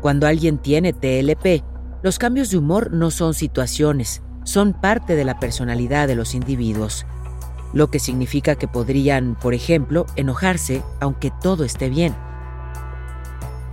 Cuando 0.00 0.26
alguien 0.26 0.58
tiene 0.58 0.92
TLP, 0.92 1.62
los 2.02 2.18
cambios 2.18 2.50
de 2.50 2.58
humor 2.58 2.92
no 2.92 3.10
son 3.10 3.34
situaciones, 3.34 4.22
son 4.44 4.72
parte 4.72 5.16
de 5.16 5.24
la 5.24 5.38
personalidad 5.38 6.08
de 6.08 6.14
los 6.14 6.34
individuos, 6.34 7.04
lo 7.72 7.90
que 7.90 7.98
significa 7.98 8.56
que 8.56 8.68
podrían, 8.68 9.36
por 9.36 9.54
ejemplo, 9.54 10.06
enojarse 10.16 10.82
aunque 11.00 11.30
todo 11.42 11.64
esté 11.64 11.90
bien. 11.90 12.14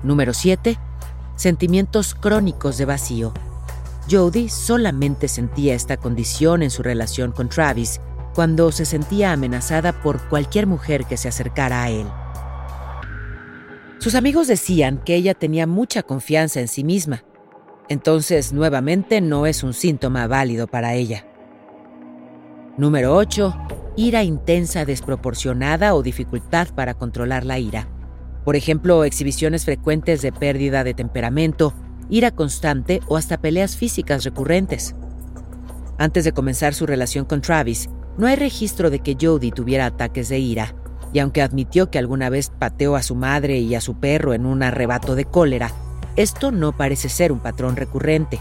Número 0.03 0.33
7. 0.33 0.77
Sentimientos 1.35 2.15
crónicos 2.15 2.77
de 2.77 2.85
vacío. 2.85 3.33
Jody 4.09 4.49
solamente 4.49 5.27
sentía 5.27 5.73
esta 5.73 5.97
condición 5.97 6.63
en 6.63 6.69
su 6.69 6.83
relación 6.83 7.31
con 7.31 7.49
Travis 7.49 7.99
cuando 8.33 8.71
se 8.71 8.85
sentía 8.85 9.31
amenazada 9.31 10.01
por 10.01 10.21
cualquier 10.29 10.67
mujer 10.67 11.05
que 11.05 11.17
se 11.17 11.27
acercara 11.27 11.83
a 11.83 11.89
él. 11.89 12.07
Sus 13.99 14.15
amigos 14.15 14.47
decían 14.47 14.99
que 15.03 15.15
ella 15.15 15.33
tenía 15.33 15.65
mucha 15.65 16.03
confianza 16.03 16.59
en 16.59 16.67
sí 16.67 16.83
misma, 16.83 17.23
entonces 17.89 18.54
nuevamente 18.54 19.21
no 19.21 19.45
es 19.45 19.63
un 19.63 19.73
síntoma 19.73 20.28
válido 20.28 20.67
para 20.67 20.93
ella. 20.93 21.26
Número 22.78 23.15
8. 23.15 23.56
Ira 23.95 24.23
intensa 24.23 24.86
desproporcionada 24.86 25.95
o 25.95 26.04
dificultad 26.04 26.67
para 26.76 26.93
controlar 26.93 27.43
la 27.43 27.58
ira. 27.58 27.88
Por 28.45 28.56
ejemplo, 28.56 29.04
exhibiciones 29.04 29.65
frecuentes 29.65 30.21
de 30.21 30.32
pérdida 30.32 30.84
de 30.84 30.93
temperamento 30.93 31.73
ira 32.10 32.32
constante 32.32 33.02
o 33.08 33.17
hasta 33.17 33.39
peleas 33.39 33.76
físicas 33.76 34.23
recurrentes. 34.23 34.95
Antes 35.97 36.23
de 36.23 36.32
comenzar 36.32 36.73
su 36.73 36.86
relación 36.86 37.26
con 37.26 37.41
Travis, 37.41 37.89
no 38.17 38.28
hay 38.28 38.36
registro 38.36 38.89
de 38.89 39.00
que 39.00 39.17
Jody 39.19 39.52
tuviera 39.52 39.88
ataques 39.88 40.30
de 40.30 40.39
ira, 40.39 40.76
y 41.13 41.19
aunque 41.19 41.41
admitió 41.41 41.89
que 41.89 41.97
alguna 41.97 42.30
vez 42.30 42.52
pateó 42.58 42.95
a 42.95 43.04
su 43.04 43.15
madre 43.15 43.58
y 43.60 43.76
a 43.76 43.82
su 43.82 44.00
perro 44.00 44.34
en 44.34 44.45
un 44.45 44.63
arrebato 44.63 45.15
de 45.15 45.26
cólera, 45.26 45.71
esto 46.17 46.51
no 46.51 46.73
parece 46.73 47.08
ser 47.08 47.32
un 47.32 47.39
patrón 47.39 47.75
recurrente. 47.77 48.39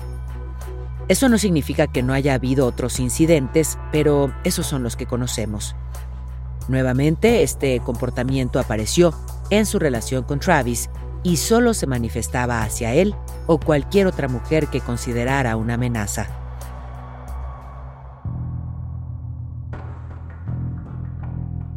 Eso 1.09 1.29
no 1.29 1.39
significa 1.39 1.87
que 1.87 2.03
no 2.03 2.15
haya 2.15 2.35
habido 2.35 2.67
otros 2.67 2.99
incidentes, 2.99 3.79
pero 3.93 4.35
esos 4.43 4.67
son 4.67 4.83
los 4.83 4.97
que 4.97 5.07
conocemos. 5.07 5.77
Nuevamente, 6.69 7.45
este 7.45 7.79
comportamiento 7.81 8.59
apareció 8.59 9.15
en 9.51 9.67
su 9.67 9.79
relación 9.79 10.25
con 10.25 10.41
Travis 10.41 10.91
y 11.23 11.37
solo 11.37 11.75
se 11.75 11.87
manifestaba 11.87 12.62
hacia 12.62 12.95
él 12.95 13.15
o 13.47 13.61
cualquier 13.61 14.07
otra 14.07 14.27
mujer 14.27 14.67
que 14.69 14.81
considerara 14.81 15.57
una 15.57 15.75
amenaza. 15.75 16.27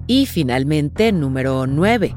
Y 0.08 0.26
finalmente, 0.26 1.12
número 1.12 1.68
9. 1.68 2.16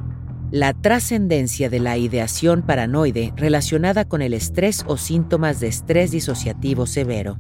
La 0.53 0.75
trascendencia 0.75 1.71
de 1.71 1.81
la 1.81 1.97
ideación 1.97 2.61
paranoide 2.61 3.33
relacionada 3.37 4.05
con 4.05 4.21
el 4.21 4.35
estrés 4.35 4.85
o 4.87 4.99
síntomas 4.99 5.61
de 5.61 5.69
estrés 5.69 6.11
disociativo 6.11 6.85
severo. 6.85 7.38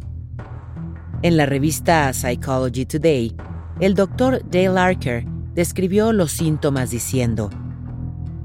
En 1.20 1.36
la 1.36 1.44
revista 1.44 2.10
Psychology 2.14 2.86
Today, 2.86 3.36
el 3.80 3.92
doctor 3.92 4.40
Dale 4.50 4.80
Archer 4.80 5.26
describió 5.54 6.14
los 6.14 6.32
síntomas 6.32 6.90
diciendo, 6.90 7.50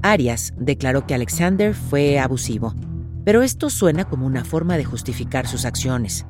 Arias 0.02 0.52
declaró 0.58 1.06
que 1.06 1.14
Alexander 1.14 1.74
fue 1.74 2.18
abusivo, 2.18 2.74
pero 3.24 3.40
esto 3.40 3.70
suena 3.70 4.04
como 4.04 4.26
una 4.26 4.44
forma 4.44 4.76
de 4.76 4.84
justificar 4.84 5.46
sus 5.46 5.64
acciones. 5.64 6.26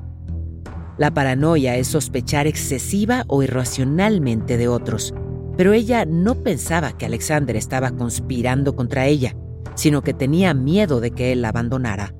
La 0.97 1.13
paranoia 1.13 1.75
es 1.75 1.89
sospechar 1.89 2.47
excesiva 2.47 3.25
o 3.27 3.43
irracionalmente 3.43 4.55
de 4.55 4.69
otros, 4.69 5.13
pero 5.59 5.73
ella 5.73 6.05
no 6.05 6.35
pensaba 6.35 6.93
que 6.93 7.05
Alexander 7.05 7.53
estaba 7.57 7.91
conspirando 7.91 8.77
contra 8.77 9.07
ella, 9.07 9.35
sino 9.75 10.01
que 10.03 10.13
tenía 10.13 10.53
miedo 10.53 11.01
de 11.01 11.11
que 11.11 11.33
él 11.33 11.41
la 11.41 11.49
abandonara. 11.49 12.13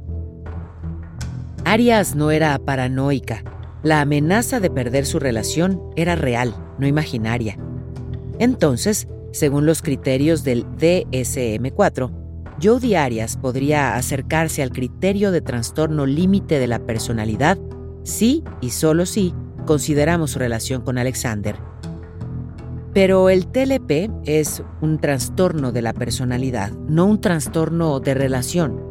Arias 1.63 2.15
no 2.15 2.32
era 2.32 2.60
paranoica. 2.60 3.45
La 3.82 4.02
amenaza 4.02 4.60
de 4.60 4.69
perder 4.69 5.06
su 5.06 5.19
relación 5.19 5.82
era 5.95 6.17
real, 6.17 6.54
no 6.80 6.86
imaginaria. 6.86 7.58
Entonces, 8.39 9.08
según 9.32 9.65
los 9.65 9.82
criterios 9.82 10.43
del 10.43 10.65
DSM-4, 10.65 12.12
Jodi 12.62 12.95
Arias 12.95 13.38
podría 13.38 13.95
acercarse 13.95 14.63
al 14.63 14.71
criterio 14.71 15.32
de 15.32 15.39
trastorno 15.39 16.06
límite 16.06 16.60
de 16.60 16.67
la 16.67 16.80
personalidad 16.80 17.58
si 18.04 18.43
y 18.60 18.71
solo 18.71 19.06
si 19.06 19.34
consideramos 19.65 20.32
su 20.32 20.39
relación 20.39 20.82
con 20.82 20.97
Alexander 20.97 21.56
pero 22.93 23.30
el 23.30 23.47
TLP 23.47 24.12
es 24.25 24.63
un 24.82 24.99
trastorno 24.99 25.71
de 25.71 25.82
la 25.82 25.93
personalidad, 25.93 26.71
no 26.71 27.06
un 27.06 27.21
trastorno 27.21 27.99
de 27.99 28.13
relación. 28.13 28.82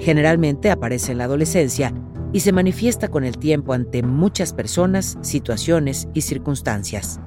Generalmente 0.00 0.70
aparece 0.70 1.12
en 1.12 1.18
la 1.18 1.24
adolescencia 1.24 1.92
y 2.32 2.40
se 2.40 2.52
manifiesta 2.52 3.08
con 3.08 3.24
el 3.24 3.38
tiempo 3.38 3.72
ante 3.72 4.02
muchas 4.02 4.52
personas, 4.52 5.16
situaciones 5.22 6.08
y 6.12 6.22
circunstancias. 6.22 7.20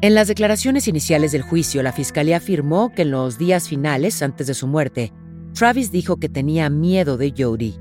En 0.00 0.14
las 0.14 0.28
declaraciones 0.28 0.86
iniciales 0.86 1.32
del 1.32 1.42
juicio, 1.42 1.82
la 1.82 1.92
fiscalía 1.92 2.36
afirmó 2.36 2.92
que 2.92 3.02
en 3.02 3.10
los 3.10 3.38
días 3.38 3.68
finales, 3.68 4.20
antes 4.22 4.46
de 4.46 4.54
su 4.54 4.66
muerte, 4.66 5.12
Travis 5.54 5.90
dijo 5.92 6.18
que 6.18 6.28
tenía 6.28 6.68
miedo 6.68 7.16
de 7.16 7.32
Jody. 7.36 7.76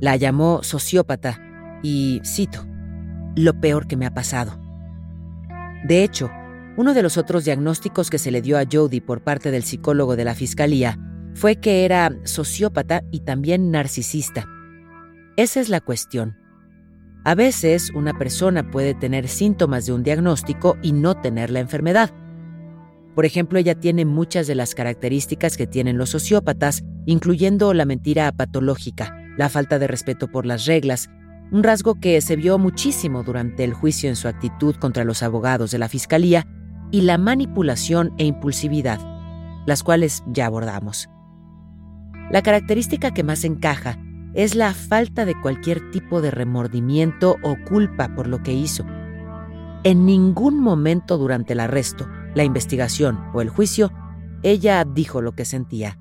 La 0.00 0.16
llamó 0.16 0.62
sociópata 0.62 1.40
y, 1.82 2.22
cito, 2.24 2.64
lo 3.36 3.60
peor 3.60 3.86
que 3.86 3.96
me 3.96 4.06
ha 4.06 4.14
pasado. 4.14 4.58
De 5.84 6.04
hecho, 6.04 6.30
uno 6.76 6.94
de 6.94 7.02
los 7.02 7.18
otros 7.18 7.44
diagnósticos 7.44 8.08
que 8.08 8.18
se 8.18 8.30
le 8.30 8.40
dio 8.40 8.58
a 8.58 8.64
Jody 8.70 9.00
por 9.00 9.22
parte 9.22 9.50
del 9.50 9.62
psicólogo 9.62 10.16
de 10.16 10.24
la 10.24 10.34
fiscalía 10.34 10.98
fue 11.34 11.56
que 11.56 11.84
era 11.84 12.12
sociópata 12.24 13.02
y 13.10 13.20
también 13.20 13.70
narcisista. 13.70 14.46
Esa 15.36 15.60
es 15.60 15.68
la 15.68 15.80
cuestión. 15.80 16.36
A 17.24 17.34
veces 17.34 17.90
una 17.94 18.14
persona 18.14 18.70
puede 18.70 18.94
tener 18.94 19.28
síntomas 19.28 19.86
de 19.86 19.92
un 19.92 20.02
diagnóstico 20.02 20.76
y 20.82 20.92
no 20.92 21.14
tener 21.20 21.50
la 21.50 21.60
enfermedad. 21.60 22.10
Por 23.14 23.26
ejemplo, 23.26 23.58
ella 23.58 23.74
tiene 23.74 24.04
muchas 24.04 24.46
de 24.46 24.54
las 24.54 24.74
características 24.74 25.56
que 25.56 25.66
tienen 25.66 25.98
los 25.98 26.10
sociópatas, 26.10 26.82
incluyendo 27.06 27.74
la 27.74 27.84
mentira 27.84 28.32
patológica, 28.32 29.14
la 29.36 29.48
falta 29.48 29.78
de 29.78 29.86
respeto 29.86 30.28
por 30.28 30.46
las 30.46 30.64
reglas, 30.64 31.10
un 31.52 31.62
rasgo 31.62 32.00
que 32.00 32.20
se 32.22 32.34
vio 32.34 32.58
muchísimo 32.58 33.22
durante 33.22 33.62
el 33.62 33.74
juicio 33.74 34.08
en 34.08 34.16
su 34.16 34.26
actitud 34.26 34.74
contra 34.76 35.04
los 35.04 35.22
abogados 35.22 35.70
de 35.70 35.78
la 35.78 35.88
Fiscalía, 35.88 36.46
y 36.90 37.00
la 37.00 37.18
manipulación 37.18 38.12
e 38.18 38.24
impulsividad, 38.24 39.00
las 39.66 39.82
cuales 39.82 40.22
ya 40.26 40.46
abordamos. 40.46 41.08
La 42.30 42.42
característica 42.42 43.12
que 43.12 43.24
más 43.24 43.44
encaja 43.44 43.98
es 44.34 44.54
la 44.54 44.72
falta 44.74 45.24
de 45.24 45.38
cualquier 45.40 45.90
tipo 45.90 46.20
de 46.20 46.30
remordimiento 46.30 47.36
o 47.42 47.56
culpa 47.68 48.14
por 48.14 48.26
lo 48.26 48.42
que 48.42 48.52
hizo. 48.52 48.84
En 49.84 50.06
ningún 50.06 50.60
momento 50.60 51.18
durante 51.18 51.54
el 51.54 51.60
arresto, 51.60 52.08
la 52.34 52.44
investigación 52.44 53.18
o 53.34 53.40
el 53.40 53.48
juicio, 53.48 53.90
ella 54.42 54.84
dijo 54.84 55.20
lo 55.22 55.32
que 55.32 55.44
sentía. 55.44 55.98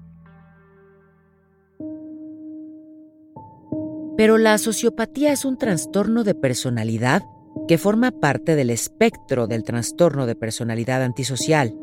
Pero 4.21 4.37
la 4.37 4.59
sociopatía 4.59 5.31
es 5.31 5.45
un 5.45 5.57
trastorno 5.57 6.23
de 6.23 6.35
personalidad 6.35 7.23
que 7.67 7.79
forma 7.79 8.11
parte 8.11 8.55
del 8.55 8.69
espectro 8.69 9.47
del 9.47 9.63
trastorno 9.63 10.27
de 10.27 10.35
personalidad 10.35 11.01
antisocial. 11.01 11.75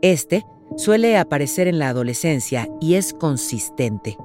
Este 0.00 0.46
suele 0.78 1.18
aparecer 1.18 1.68
en 1.68 1.78
la 1.78 1.90
adolescencia 1.90 2.66
y 2.80 2.94
es 2.94 3.12
consistente. 3.12 4.16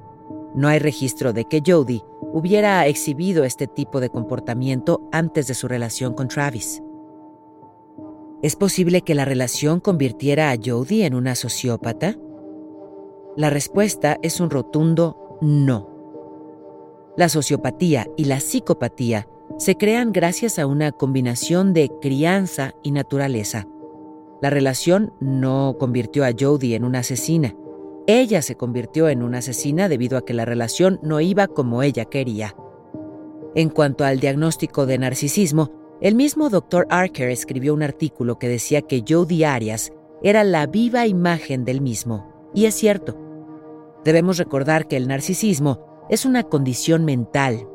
No 0.55 0.69
hay 0.69 0.79
registro 0.79 1.33
de 1.33 1.43
que 1.43 1.61
Jody 1.61 2.01
hubiera 2.21 2.87
exhibido 2.87 3.43
este 3.43 3.67
tipo 3.67 3.99
de 3.99 4.07
comportamiento 4.07 5.09
antes 5.11 5.47
de 5.47 5.55
su 5.55 5.67
relación 5.67 6.13
con 6.13 6.29
Travis. 6.29 6.81
¿Es 8.43 8.55
posible 8.55 9.01
que 9.01 9.13
la 9.13 9.25
relación 9.25 9.81
convirtiera 9.81 10.51
a 10.51 10.55
Jody 10.55 11.01
en 11.01 11.13
una 11.13 11.35
sociópata? 11.35 12.15
La 13.35 13.49
respuesta 13.49 14.19
es 14.21 14.39
un 14.39 14.49
rotundo 14.49 15.37
no. 15.41 15.94
La 17.17 17.29
sociopatía 17.29 18.07
y 18.17 18.25
la 18.25 18.41
psicopatía 18.41 19.27
se 19.57 19.77
crean 19.77 20.11
gracias 20.11 20.59
a 20.59 20.67
una 20.67 20.91
combinación 20.91 21.73
de 21.73 21.89
crianza 22.01 22.73
y 22.83 22.91
naturaleza. 22.91 23.67
La 24.41 24.49
relación 24.49 25.13
no 25.21 25.77
convirtió 25.79 26.25
a 26.25 26.33
Jodie 26.37 26.75
en 26.75 26.83
una 26.83 26.99
asesina. 26.99 27.55
Ella 28.05 28.41
se 28.41 28.55
convirtió 28.55 29.07
en 29.07 29.23
una 29.23 29.37
asesina 29.37 29.87
debido 29.87 30.17
a 30.17 30.25
que 30.25 30.33
la 30.33 30.43
relación 30.43 30.99
no 31.03 31.21
iba 31.21 31.47
como 31.47 31.83
ella 31.83 32.03
quería. 32.03 32.53
En 33.55 33.69
cuanto 33.69 34.03
al 34.03 34.19
diagnóstico 34.19 34.85
de 34.85 34.97
narcisismo, 34.97 35.71
el 36.01 36.15
mismo 36.15 36.49
Dr. 36.49 36.85
Archer 36.89 37.29
escribió 37.29 37.73
un 37.73 37.81
artículo 37.81 38.37
que 38.37 38.49
decía 38.49 38.81
que 38.81 39.05
Jodie 39.07 39.45
Arias 39.45 39.93
era 40.21 40.43
la 40.43 40.67
viva 40.67 41.07
imagen 41.07 41.63
del 41.63 41.79
mismo. 41.79 42.51
Y 42.53 42.65
es 42.65 42.75
cierto. 42.75 43.17
Debemos 44.03 44.37
recordar 44.37 44.87
que 44.87 44.97
el 44.97 45.07
narcisismo 45.07 45.94
es 46.09 46.25
una 46.25 46.43
condición 46.43 47.05
mental. 47.05 47.67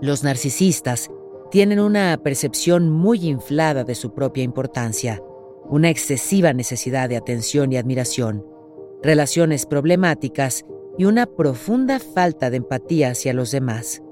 Los 0.00 0.22
narcisistas 0.22 1.10
tienen 1.50 1.80
una 1.80 2.18
percepción 2.22 2.90
muy 2.90 3.28
inflada 3.28 3.84
de 3.84 3.94
su 3.94 4.12
propia 4.12 4.42
importancia, 4.42 5.22
una 5.68 5.88
excesiva 5.88 6.52
necesidad 6.52 7.08
de 7.08 7.16
atención 7.16 7.72
y 7.72 7.76
admiración, 7.76 8.46
relaciones 9.02 9.66
problemáticas 9.66 10.64
y 10.98 11.04
una 11.04 11.26
profunda 11.26 11.98
falta 11.98 12.50
de 12.50 12.58
empatía 12.58 13.10
hacia 13.10 13.32
los 13.32 13.50
demás. 13.50 14.02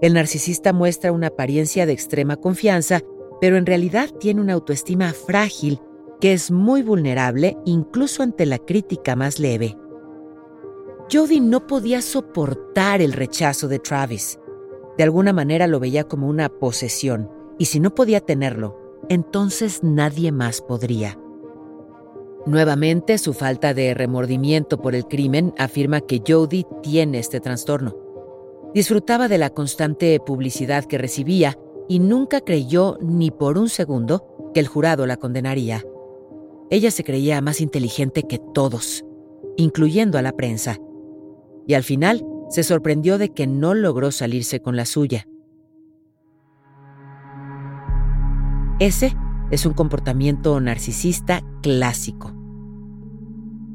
El 0.00 0.14
narcisista 0.14 0.72
muestra 0.72 1.12
una 1.12 1.28
apariencia 1.28 1.86
de 1.86 1.92
extrema 1.92 2.36
confianza, 2.36 3.00
pero 3.40 3.56
en 3.56 3.66
realidad 3.66 4.10
tiene 4.20 4.40
una 4.40 4.54
autoestima 4.54 5.12
frágil 5.12 5.80
que 6.20 6.32
es 6.32 6.50
muy 6.50 6.82
vulnerable 6.82 7.56
incluso 7.64 8.22
ante 8.22 8.46
la 8.46 8.58
crítica 8.58 9.16
más 9.16 9.38
leve. 9.38 9.76
Jody 11.10 11.40
no 11.40 11.66
podía 11.66 12.02
soportar 12.02 13.00
el 13.00 13.12
rechazo 13.12 13.68
de 13.68 13.78
Travis. 13.78 14.38
De 14.96 15.04
alguna 15.04 15.32
manera 15.32 15.66
lo 15.66 15.80
veía 15.80 16.04
como 16.04 16.28
una 16.28 16.48
posesión, 16.48 17.30
y 17.58 17.66
si 17.66 17.80
no 17.80 17.94
podía 17.94 18.20
tenerlo, 18.20 18.78
entonces 19.08 19.82
nadie 19.82 20.32
más 20.32 20.60
podría. 20.60 21.18
Nuevamente, 22.44 23.18
su 23.18 23.34
falta 23.34 23.72
de 23.72 23.94
remordimiento 23.94 24.80
por 24.80 24.94
el 24.94 25.06
crimen 25.06 25.54
afirma 25.58 26.00
que 26.00 26.22
Jody 26.26 26.66
tiene 26.82 27.18
este 27.18 27.40
trastorno. 27.40 27.96
Disfrutaba 28.74 29.28
de 29.28 29.38
la 29.38 29.50
constante 29.50 30.18
publicidad 30.18 30.84
que 30.84 30.98
recibía 30.98 31.58
y 31.88 31.98
nunca 31.98 32.40
creyó 32.40 32.98
ni 33.00 33.30
por 33.30 33.58
un 33.58 33.68
segundo 33.68 34.50
que 34.54 34.60
el 34.60 34.66
jurado 34.66 35.06
la 35.06 35.18
condenaría. 35.18 35.84
Ella 36.70 36.90
se 36.90 37.04
creía 37.04 37.40
más 37.40 37.60
inteligente 37.60 38.22
que 38.24 38.38
todos, 38.38 39.04
incluyendo 39.56 40.18
a 40.18 40.22
la 40.22 40.32
prensa, 40.32 40.78
y 41.66 41.74
al 41.74 41.82
final 41.82 42.24
se 42.48 42.62
sorprendió 42.62 43.18
de 43.18 43.30
que 43.30 43.46
no 43.46 43.74
logró 43.74 44.10
salirse 44.12 44.60
con 44.60 44.76
la 44.76 44.84
suya. 44.84 45.26
Ese 48.78 49.14
es 49.50 49.64
un 49.64 49.74
comportamiento 49.74 50.60
narcisista 50.60 51.42
clásico. 51.62 52.32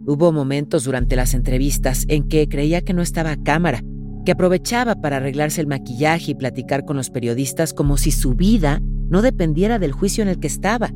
Hubo 0.06 0.32
momentos 0.32 0.84
durante 0.84 1.16
las 1.16 1.34
entrevistas 1.34 2.06
en 2.08 2.28
que 2.28 2.48
creía 2.48 2.82
que 2.82 2.94
no 2.94 3.02
estaba 3.02 3.32
a 3.32 3.44
cámara, 3.44 3.82
que 4.26 4.32
aprovechaba 4.32 4.96
para 4.96 5.18
arreglarse 5.18 5.62
el 5.62 5.68
maquillaje 5.68 6.32
y 6.32 6.36
platicar 6.36 6.86
con 6.86 6.98
los 6.98 7.10
periodistas 7.10 7.74
como 7.74 7.98
si 7.98 8.12
su 8.12 8.34
vida 8.34 8.80
no 9.10 9.22
dependiera 9.22 9.80
del 9.80 9.92
juicio 9.92 10.22
en 10.22 10.30
el 10.30 10.40
que 10.40 10.48
estaba. 10.48 10.92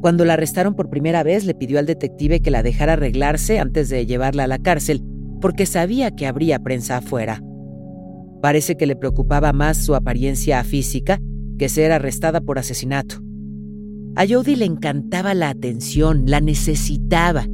Cuando 0.00 0.24
la 0.24 0.34
arrestaron 0.34 0.74
por 0.74 0.90
primera 0.90 1.22
vez, 1.22 1.44
le 1.44 1.54
pidió 1.54 1.78
al 1.78 1.86
detective 1.86 2.40
que 2.40 2.50
la 2.50 2.62
dejara 2.62 2.94
arreglarse 2.94 3.58
antes 3.58 3.88
de 3.88 4.06
llevarla 4.06 4.44
a 4.44 4.48
la 4.48 4.58
cárcel, 4.58 5.02
porque 5.40 5.66
sabía 5.66 6.10
que 6.10 6.26
habría 6.26 6.58
prensa 6.58 6.98
afuera. 6.98 7.42
Parece 8.42 8.76
que 8.76 8.86
le 8.86 8.96
preocupaba 8.96 9.52
más 9.52 9.76
su 9.76 9.94
apariencia 9.94 10.62
física 10.64 11.20
que 11.58 11.68
ser 11.68 11.92
arrestada 11.92 12.40
por 12.40 12.58
asesinato. 12.58 13.16
A 14.16 14.26
Jody 14.26 14.56
le 14.56 14.64
encantaba 14.64 15.34
la 15.34 15.50
atención, 15.50 16.24
la 16.26 16.40
necesitaba, 16.40 17.46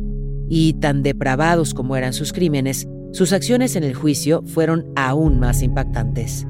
y 0.48 0.74
tan 0.74 1.02
depravados 1.02 1.74
como 1.74 1.96
eran 1.96 2.12
sus 2.12 2.32
crímenes, 2.32 2.86
sus 3.12 3.32
acciones 3.32 3.76
en 3.76 3.84
el 3.84 3.94
juicio 3.94 4.42
fueron 4.46 4.86
aún 4.94 5.40
más 5.40 5.62
impactantes. 5.62 6.46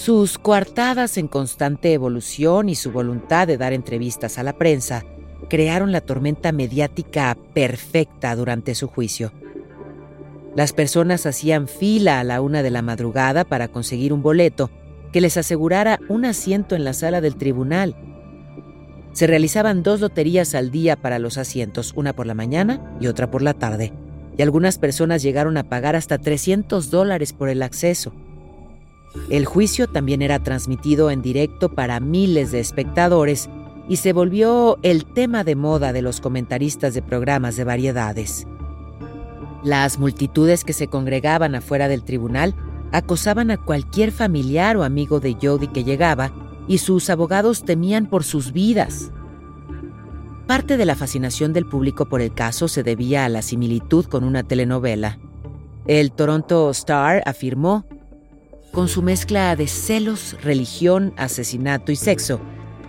Sus 0.00 0.38
coartadas 0.38 1.18
en 1.18 1.28
constante 1.28 1.92
evolución 1.92 2.70
y 2.70 2.74
su 2.74 2.90
voluntad 2.90 3.46
de 3.46 3.58
dar 3.58 3.74
entrevistas 3.74 4.38
a 4.38 4.42
la 4.42 4.54
prensa 4.54 5.04
crearon 5.50 5.92
la 5.92 6.00
tormenta 6.00 6.52
mediática 6.52 7.36
perfecta 7.52 8.34
durante 8.34 8.74
su 8.74 8.88
juicio. 8.88 9.30
Las 10.56 10.72
personas 10.72 11.26
hacían 11.26 11.68
fila 11.68 12.18
a 12.18 12.24
la 12.24 12.40
una 12.40 12.62
de 12.62 12.70
la 12.70 12.80
madrugada 12.80 13.44
para 13.44 13.68
conseguir 13.68 14.14
un 14.14 14.22
boleto 14.22 14.70
que 15.12 15.20
les 15.20 15.36
asegurara 15.36 16.00
un 16.08 16.24
asiento 16.24 16.74
en 16.74 16.84
la 16.84 16.94
sala 16.94 17.20
del 17.20 17.36
tribunal. 17.36 17.94
Se 19.12 19.26
realizaban 19.26 19.82
dos 19.82 20.00
loterías 20.00 20.54
al 20.54 20.70
día 20.70 20.96
para 20.96 21.18
los 21.18 21.36
asientos, 21.36 21.92
una 21.94 22.14
por 22.14 22.26
la 22.26 22.32
mañana 22.32 22.96
y 23.02 23.06
otra 23.08 23.30
por 23.30 23.42
la 23.42 23.52
tarde, 23.52 23.92
y 24.38 24.40
algunas 24.40 24.78
personas 24.78 25.22
llegaron 25.22 25.58
a 25.58 25.68
pagar 25.68 25.94
hasta 25.94 26.16
300 26.16 26.90
dólares 26.90 27.34
por 27.34 27.50
el 27.50 27.62
acceso. 27.62 28.14
El 29.28 29.44
juicio 29.44 29.88
también 29.88 30.22
era 30.22 30.38
transmitido 30.42 31.10
en 31.10 31.22
directo 31.22 31.68
para 31.68 32.00
miles 32.00 32.52
de 32.52 32.60
espectadores 32.60 33.48
y 33.88 33.96
se 33.96 34.12
volvió 34.12 34.78
el 34.82 35.04
tema 35.04 35.42
de 35.42 35.56
moda 35.56 35.92
de 35.92 36.02
los 36.02 36.20
comentaristas 36.20 36.94
de 36.94 37.02
programas 37.02 37.56
de 37.56 37.64
variedades. 37.64 38.46
Las 39.64 39.98
multitudes 39.98 40.64
que 40.64 40.72
se 40.72 40.86
congregaban 40.86 41.54
afuera 41.54 41.88
del 41.88 42.04
tribunal 42.04 42.54
acosaban 42.92 43.50
a 43.50 43.56
cualquier 43.56 44.12
familiar 44.12 44.76
o 44.76 44.84
amigo 44.84 45.20
de 45.20 45.36
Jody 45.40 45.68
que 45.68 45.84
llegaba 45.84 46.32
y 46.66 46.78
sus 46.78 47.10
abogados 47.10 47.64
temían 47.64 48.06
por 48.06 48.24
sus 48.24 48.52
vidas. 48.52 49.10
Parte 50.46 50.76
de 50.76 50.84
la 50.84 50.96
fascinación 50.96 51.52
del 51.52 51.66
público 51.66 52.06
por 52.06 52.20
el 52.20 52.32
caso 52.32 52.68
se 52.68 52.82
debía 52.82 53.24
a 53.24 53.28
la 53.28 53.42
similitud 53.42 54.06
con 54.06 54.24
una 54.24 54.42
telenovela. 54.44 55.18
El 55.86 56.12
Toronto 56.12 56.70
Star 56.70 57.22
afirmó 57.26 57.84
con 58.72 58.88
su 58.88 59.02
mezcla 59.02 59.56
de 59.56 59.66
celos, 59.66 60.36
religión, 60.42 61.12
asesinato 61.16 61.92
y 61.92 61.96
sexo, 61.96 62.40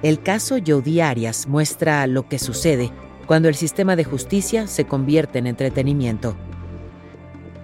el 0.04 0.22
caso 0.22 0.58
Jodi 0.66 1.02
Arias 1.02 1.48
muestra 1.48 2.06
lo 2.08 2.28
que 2.28 2.40
sucede 2.40 2.92
cuando 3.26 3.50
el 3.50 3.56
sistema 3.56 3.96
de 3.96 4.04
justicia 4.04 4.68
se 4.68 4.86
convierte 4.86 5.40
en 5.40 5.48
entretenimiento. 5.48 6.36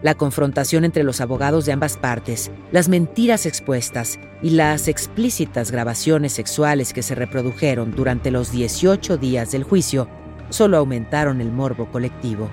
La 0.02 0.14
confrontación 0.14 0.86
entre 0.86 1.04
los 1.04 1.22
abogados 1.22 1.66
de 1.66 1.72
ambas 1.72 1.98
partes, 1.98 2.52
las 2.72 2.88
mentiras 2.88 3.46
expuestas 3.46 4.20
y 4.44 4.52
las 4.52 4.88
explícitas 4.88 5.72
grabaciones 5.72 6.34
sexuales 6.34 6.94
que 6.94 7.02
se 7.02 7.16
reprodujeron 7.16 7.96
durante 7.96 8.30
los 8.30 8.52
18 8.52 9.18
días 9.18 9.52
del 9.52 9.64
juicio 9.64 10.08
solo 10.50 10.78
aumentaron 10.78 11.42
el 11.42 11.52
morbo 11.52 11.88
colectivo. 11.92 12.50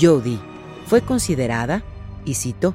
Jodi 0.00 0.38
fue 0.86 1.00
considerada, 1.00 1.82
y 2.26 2.34
cito, 2.34 2.74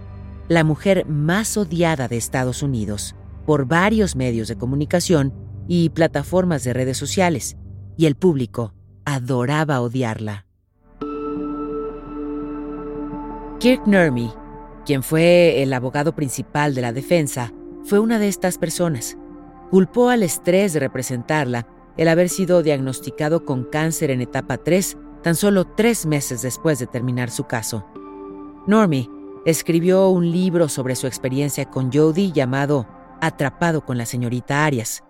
la 0.50 0.64
mujer 0.64 1.06
más 1.06 1.56
odiada 1.56 2.08
de 2.08 2.18
Estados 2.18 2.64
Unidos 2.64 3.16
por 3.46 3.66
varios 3.66 4.16
medios 4.16 4.48
de 4.48 4.58
comunicación 4.58 5.34
y 5.68 5.90
plataformas 5.90 6.64
de 6.64 6.74
redes 6.74 6.98
sociales, 6.98 7.56
y 7.96 8.08
el 8.08 8.16
público 8.16 8.74
adoraba 9.06 9.82
odiarla. 9.82 10.46
Kirk 13.60 13.86
Nurmi, 13.86 14.32
quien 14.86 15.04
fue 15.04 15.62
el 15.62 15.74
abogado 15.74 16.16
principal 16.16 16.74
de 16.74 16.82
la 16.82 16.94
defensa, 16.94 17.54
fue 17.84 18.00
una 18.00 18.18
de 18.18 18.28
estas 18.28 18.58
personas. 18.58 19.18
Culpó 19.70 20.10
al 20.10 20.24
estrés 20.24 20.74
de 20.74 20.80
representarla 20.80 21.68
el 21.98 22.08
haber 22.08 22.30
sido 22.30 22.64
diagnosticado 22.64 23.46
con 23.46 23.66
cáncer 23.66 24.10
en 24.12 24.22
etapa 24.22 24.58
3 24.58 24.98
tan 25.22 25.36
solo 25.36 25.66
tres 25.66 26.06
meses 26.06 26.42
después 26.42 26.80
de 26.80 26.88
terminar 26.88 27.30
su 27.30 27.44
caso. 27.44 27.86
Normie 28.66 29.10
escribió 29.46 30.10
un 30.10 30.32
libro 30.32 30.70
sobre 30.70 30.96
su 30.96 31.08
experiencia 31.08 31.66
con 31.66 31.92
Jody 31.92 32.32
llamado 32.32 32.88
Atrapado 33.22 33.86
con 33.86 33.98
la 33.98 34.06
señorita 34.06 34.66
Arias. 34.66 35.04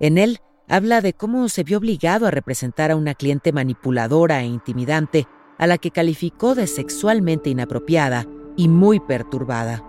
En 0.00 0.18
él 0.18 0.38
habla 0.68 1.00
de 1.00 1.12
cómo 1.12 1.48
se 1.48 1.64
vio 1.64 1.78
obligado 1.78 2.26
a 2.26 2.30
representar 2.30 2.90
a 2.90 2.96
una 2.96 3.14
cliente 3.14 3.52
manipuladora 3.52 4.40
e 4.42 4.46
intimidante 4.46 5.26
a 5.58 5.66
la 5.66 5.78
que 5.78 5.90
calificó 5.90 6.54
de 6.54 6.66
sexualmente 6.66 7.50
inapropiada 7.50 8.26
y 8.56 8.68
muy 8.68 9.00
perturbada. 9.00 9.84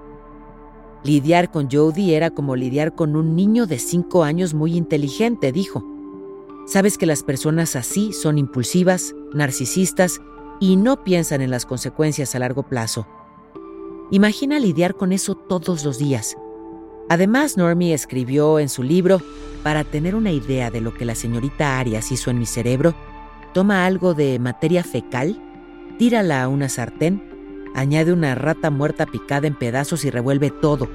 Lidiar 1.04 1.52
con 1.52 1.70
Jody 1.70 2.14
era 2.14 2.30
como 2.30 2.56
lidiar 2.56 2.96
con 2.96 3.16
un 3.16 3.36
niño 3.36 3.66
de 3.66 3.80
cinco 3.80 4.24
años 4.24 4.54
muy 4.54 4.76
inteligente, 4.76 5.52
dijo. 5.52 5.84
Sabes 6.66 6.98
que 6.98 7.06
las 7.06 7.24
personas 7.24 7.76
así 7.76 8.14
son 8.14 8.38
impulsivas, 8.38 9.14
narcisistas 9.34 10.22
y 10.60 10.78
no 10.78 11.04
piensan 11.04 11.42
en 11.42 11.52
las 11.52 11.66
consecuencias 11.66 12.36
a 12.36 12.40
largo 12.40 12.64
plazo. 12.64 13.06
Imagina 14.12 14.60
lidiar 14.60 14.96
con 14.96 15.12
eso 15.12 15.36
todos 15.36 15.84
los 15.84 15.98
días. 15.98 16.36
Además, 17.10 17.58
Normie 17.58 17.94
escribió 17.94 18.60
en 18.60 18.70
su 18.70 18.84
libro, 18.84 19.20
para 19.64 19.86
tener 19.86 20.14
una 20.14 20.32
idea 20.32 20.70
de 20.70 20.82
lo 20.82 20.94
que 20.94 21.06
la 21.06 21.16
señorita 21.16 21.80
Arias 21.80 22.12
hizo 22.12 22.30
en 22.30 22.38
mi 22.38 22.46
cerebro, 22.46 22.94
toma 23.54 23.86
algo 23.86 24.14
de 24.14 24.38
materia 24.38 24.84
fecal, 24.84 25.42
tírala 25.98 26.44
a 26.44 26.48
una 26.50 26.68
sartén, 26.70 27.24
añade 27.74 28.12
una 28.12 28.36
rata 28.36 28.70
muerta 28.70 29.06
picada 29.06 29.48
en 29.48 29.56
pedazos 29.56 30.04
y 30.06 30.10
revuelve 30.10 30.52
todo. 30.52 30.90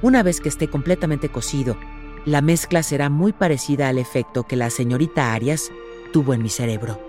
Una 0.00 0.22
vez 0.22 0.40
que 0.40 0.48
esté 0.48 0.68
completamente 0.68 1.28
cocido, 1.28 1.76
la 2.24 2.40
mezcla 2.40 2.82
será 2.82 3.10
muy 3.10 3.32
parecida 3.32 3.88
al 3.88 3.98
efecto 3.98 4.44
que 4.44 4.56
la 4.56 4.70
señorita 4.70 5.34
Arias 5.34 5.70
tuvo 6.12 6.34
en 6.34 6.42
mi 6.42 6.48
cerebro. 6.48 7.00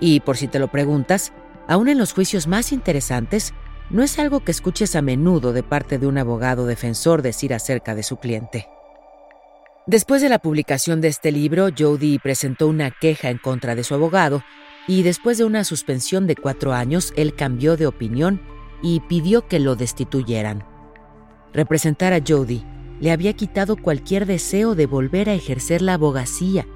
Y 0.00 0.20
por 0.20 0.36
si 0.36 0.48
te 0.48 0.58
lo 0.58 0.68
preguntas, 0.68 1.32
aún 1.68 1.88
en 1.88 1.98
los 1.98 2.12
juicios 2.12 2.46
más 2.46 2.72
interesantes, 2.72 3.54
no 3.90 4.02
es 4.02 4.18
algo 4.18 4.40
que 4.40 4.52
escuches 4.52 4.94
a 4.96 5.02
menudo 5.02 5.52
de 5.52 5.62
parte 5.62 5.98
de 5.98 6.06
un 6.06 6.18
abogado 6.18 6.66
defensor 6.66 7.22
decir 7.22 7.52
acerca 7.52 7.94
de 7.94 8.02
su 8.02 8.16
cliente. 8.16 8.68
Después 9.86 10.22
de 10.22 10.28
la 10.28 10.38
publicación 10.38 11.00
de 11.00 11.08
este 11.08 11.32
libro, 11.32 11.68
Jody 11.76 12.18
presentó 12.18 12.68
una 12.68 12.90
queja 12.90 13.30
en 13.30 13.38
contra 13.38 13.74
de 13.74 13.82
su 13.82 13.94
abogado 13.94 14.44
y 14.86 15.02
después 15.02 15.38
de 15.38 15.44
una 15.44 15.64
suspensión 15.64 16.26
de 16.26 16.36
cuatro 16.36 16.72
años, 16.72 17.12
él 17.16 17.34
cambió 17.34 17.76
de 17.76 17.86
opinión 17.86 18.40
y 18.82 19.00
pidió 19.00 19.48
que 19.48 19.58
lo 19.58 19.74
destituyeran. 19.76 20.64
Representar 21.52 22.12
a 22.12 22.20
Jody 22.26 22.64
le 23.00 23.10
había 23.10 23.32
quitado 23.32 23.76
cualquier 23.76 24.26
deseo 24.26 24.74
de 24.74 24.86
volver 24.86 25.28
a 25.28 25.34
ejercer 25.34 25.82
la 25.82 25.94
abogacía. 25.94 26.66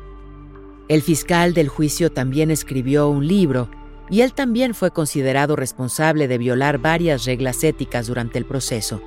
El 0.89 1.03
fiscal 1.03 1.55
del 1.55 1.69
juicio 1.69 2.11
también 2.11 2.51
escribió 2.51 3.09
un 3.09 3.27
libro 3.27 3.71
y 4.11 4.21
él 4.21 4.35
también 4.35 4.75
fue 4.75 4.91
considerado 4.91 5.57
responsable 5.57 6.29
de 6.29 6.39
violar 6.39 6.79
varias 6.79 7.25
reglas 7.25 7.65
éticas 7.65 8.07
durante 8.07 8.39
el 8.39 8.45
proceso. 8.45 9.01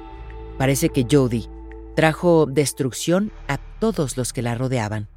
Parece 0.57 0.89
que 0.89 1.05
Jody 1.09 1.47
trajo 1.95 2.45
destrucción 2.45 3.31
a 3.47 3.57
todos 3.79 4.17
los 4.17 4.33
que 4.33 4.41
la 4.41 4.55
rodeaban. 4.55 5.07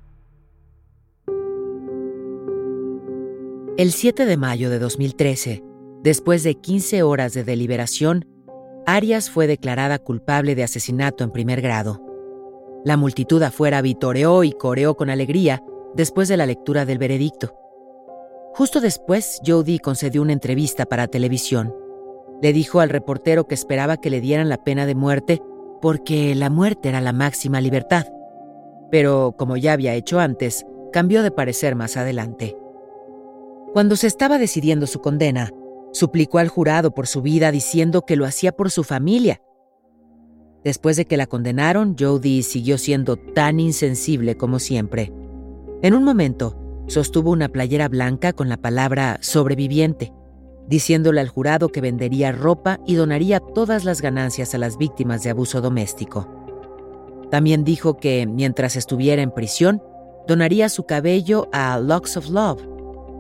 El 3.77 3.93
7 3.93 4.27
de 4.27 4.37
mayo 4.37 4.69
de 4.69 4.79
2013, 4.79 5.63
después 6.03 6.43
de 6.43 6.55
15 6.55 7.03
horas 7.03 7.33
de 7.33 7.45
deliberación, 7.45 8.27
Arias 8.87 9.31
fue 9.31 9.47
declarada 9.47 9.99
culpable 9.99 10.55
de 10.55 10.65
asesinato 10.65 11.25
en 11.25 11.31
primer 11.31 11.63
grado. 11.63 12.03
La 12.85 12.97
multitud 12.97 13.43
afuera 13.43 13.81
vitoreó 13.83 14.45
y 14.45 14.53
coreó 14.53 14.97
con 14.97 15.11
alegría 15.11 15.63
después 15.95 16.29
de 16.29 16.37
la 16.37 16.47
lectura 16.47 16.85
del 16.85 16.99
veredicto. 16.99 17.55
Justo 18.55 18.81
después, 18.81 19.41
Jody 19.47 19.79
concedió 19.79 20.23
una 20.23 20.33
entrevista 20.33 20.87
para 20.87 21.07
televisión. 21.07 21.75
Le 22.43 22.53
dijo 22.53 22.81
al 22.81 22.89
reportero 22.91 23.47
que 23.47 23.55
esperaba 23.55 23.97
que 23.99 24.11
le 24.11 24.21
dieran 24.21 24.49
la 24.49 24.65
pena 24.65 24.87
de 24.87 24.95
muerte 24.95 25.43
porque 25.81 26.35
la 26.35 26.51
muerte 26.51 26.89
era 26.89 27.01
la 27.01 27.13
máxima 27.13 27.61
libertad. 27.61 28.07
Pero, 28.91 29.35
como 29.39 29.57
ya 29.57 29.73
había 29.73 29.95
hecho 29.95 30.19
antes, 30.19 30.67
cambió 30.93 31.23
de 31.23 31.31
parecer 31.31 31.77
más 31.77 31.97
adelante. 31.97 32.57
Cuando 33.73 33.97
se 33.97 34.09
estaba 34.09 34.39
decidiendo 34.39 34.87
su 34.87 35.01
condena, 35.01 35.53
suplicó 35.93 36.39
al 36.39 36.49
jurado 36.49 36.93
por 36.93 37.07
su 37.07 37.23
vida 37.23 37.53
diciendo 37.53 38.03
que 38.03 38.17
lo 38.17 38.27
hacía 38.27 38.53
por 38.53 38.71
su 38.71 38.85
familia. 38.85 39.41
Después 40.65 40.97
de 40.97 41.07
que 41.07 41.17
la 41.17 41.27
condenaron, 41.27 41.97
Jody 41.99 42.43
siguió 42.43 42.79
siendo 42.79 43.17
tan 43.17 43.61
insensible 43.61 44.37
como 44.37 44.59
siempre. 44.59 45.13
En 45.83 45.95
un 45.95 46.05
momento, 46.05 46.57
sostuvo 46.91 47.31
una 47.31 47.49
playera 47.49 47.89
blanca 47.89 48.33
con 48.33 48.49
la 48.49 48.57
palabra 48.57 49.19
sobreviviente, 49.21 50.13
diciéndole 50.67 51.21
al 51.21 51.29
jurado 51.29 51.69
que 51.69 51.81
vendería 51.81 52.33
ropa 52.33 52.81
y 52.85 52.97
donaría 52.97 53.39
todas 53.39 53.85
las 53.85 54.03
ganancias 54.03 54.55
a 54.55 54.59
las 54.59 54.77
víctimas 54.77 55.23
de 55.23 55.31
abuso 55.31 55.61
doméstico. 55.61 56.29
También 57.31 57.63
dijo 57.63 57.97
que, 57.97 58.27
mientras 58.27 58.75
estuviera 58.75 59.23
en 59.23 59.31
prisión, 59.31 59.81
donaría 60.27 60.69
su 60.69 60.85
cabello 60.85 61.49
a 61.53 61.79
Locks 61.79 62.17
of 62.17 62.29
Love, 62.29 62.67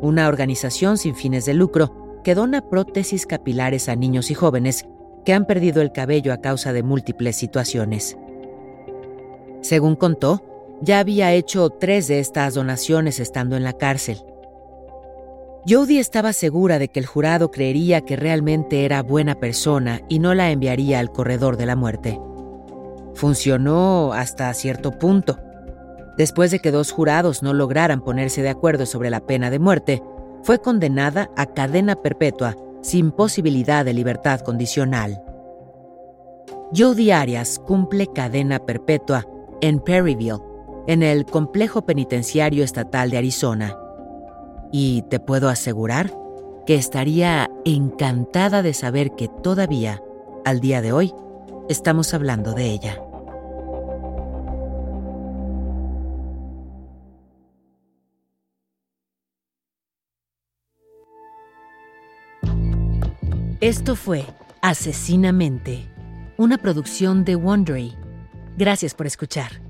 una 0.00 0.26
organización 0.26 0.98
sin 0.98 1.14
fines 1.14 1.44
de 1.44 1.54
lucro 1.54 2.20
que 2.24 2.34
dona 2.34 2.68
prótesis 2.68 3.24
capilares 3.24 3.88
a 3.88 3.94
niños 3.94 4.32
y 4.32 4.34
jóvenes 4.34 4.84
que 5.24 5.32
han 5.32 5.46
perdido 5.46 5.80
el 5.80 5.92
cabello 5.92 6.32
a 6.32 6.40
causa 6.40 6.72
de 6.72 6.82
múltiples 6.82 7.36
situaciones. 7.36 8.16
Según 9.60 9.94
contó, 9.94 10.42
ya 10.80 10.98
había 10.98 11.32
hecho 11.32 11.70
tres 11.70 12.08
de 12.08 12.20
estas 12.20 12.54
donaciones 12.54 13.20
estando 13.20 13.56
en 13.56 13.64
la 13.64 13.72
cárcel. 13.74 14.18
Jodie 15.68 16.00
estaba 16.00 16.32
segura 16.32 16.78
de 16.78 16.88
que 16.88 17.00
el 17.00 17.06
jurado 17.06 17.50
creería 17.50 18.00
que 18.00 18.16
realmente 18.16 18.86
era 18.86 19.02
buena 19.02 19.34
persona 19.34 20.00
y 20.08 20.18
no 20.18 20.34
la 20.34 20.50
enviaría 20.50 20.98
al 20.98 21.12
corredor 21.12 21.58
de 21.58 21.66
la 21.66 21.76
muerte. 21.76 22.18
Funcionó 23.14 24.14
hasta 24.14 24.52
cierto 24.54 24.92
punto. 24.92 25.38
Después 26.16 26.50
de 26.50 26.60
que 26.60 26.70
dos 26.70 26.92
jurados 26.92 27.42
no 27.42 27.52
lograran 27.52 28.02
ponerse 28.02 28.40
de 28.40 28.48
acuerdo 28.48 28.86
sobre 28.86 29.10
la 29.10 29.20
pena 29.20 29.50
de 29.50 29.58
muerte, 29.58 30.02
fue 30.42 30.60
condenada 30.60 31.30
a 31.36 31.46
cadena 31.46 31.96
perpetua 31.96 32.56
sin 32.80 33.12
posibilidad 33.12 33.84
de 33.84 33.92
libertad 33.92 34.40
condicional. 34.40 35.22
Jodie 36.74 37.12
Arias 37.12 37.58
cumple 37.58 38.06
cadena 38.06 38.58
perpetua 38.60 39.26
en 39.60 39.80
Perryville, 39.80 40.38
en 40.86 41.02
el 41.02 41.24
complejo 41.26 41.82
penitenciario 41.82 42.64
estatal 42.64 43.10
de 43.10 43.18
Arizona. 43.18 43.76
Y 44.72 45.02
te 45.10 45.20
puedo 45.20 45.48
asegurar 45.48 46.12
que 46.66 46.74
estaría 46.74 47.50
encantada 47.64 48.62
de 48.62 48.74
saber 48.74 49.12
que 49.16 49.28
todavía, 49.28 50.02
al 50.44 50.60
día 50.60 50.82
de 50.82 50.92
hoy, 50.92 51.12
estamos 51.68 52.14
hablando 52.14 52.52
de 52.52 52.66
ella. 52.70 53.02
Esto 63.60 63.94
fue 63.94 64.24
Asesinamente, 64.62 65.88
una 66.36 66.58
producción 66.58 67.24
de 67.24 67.34
Wondery. 67.34 67.94
Gracias 68.58 68.92
por 68.92 69.06
escuchar. 69.06 69.69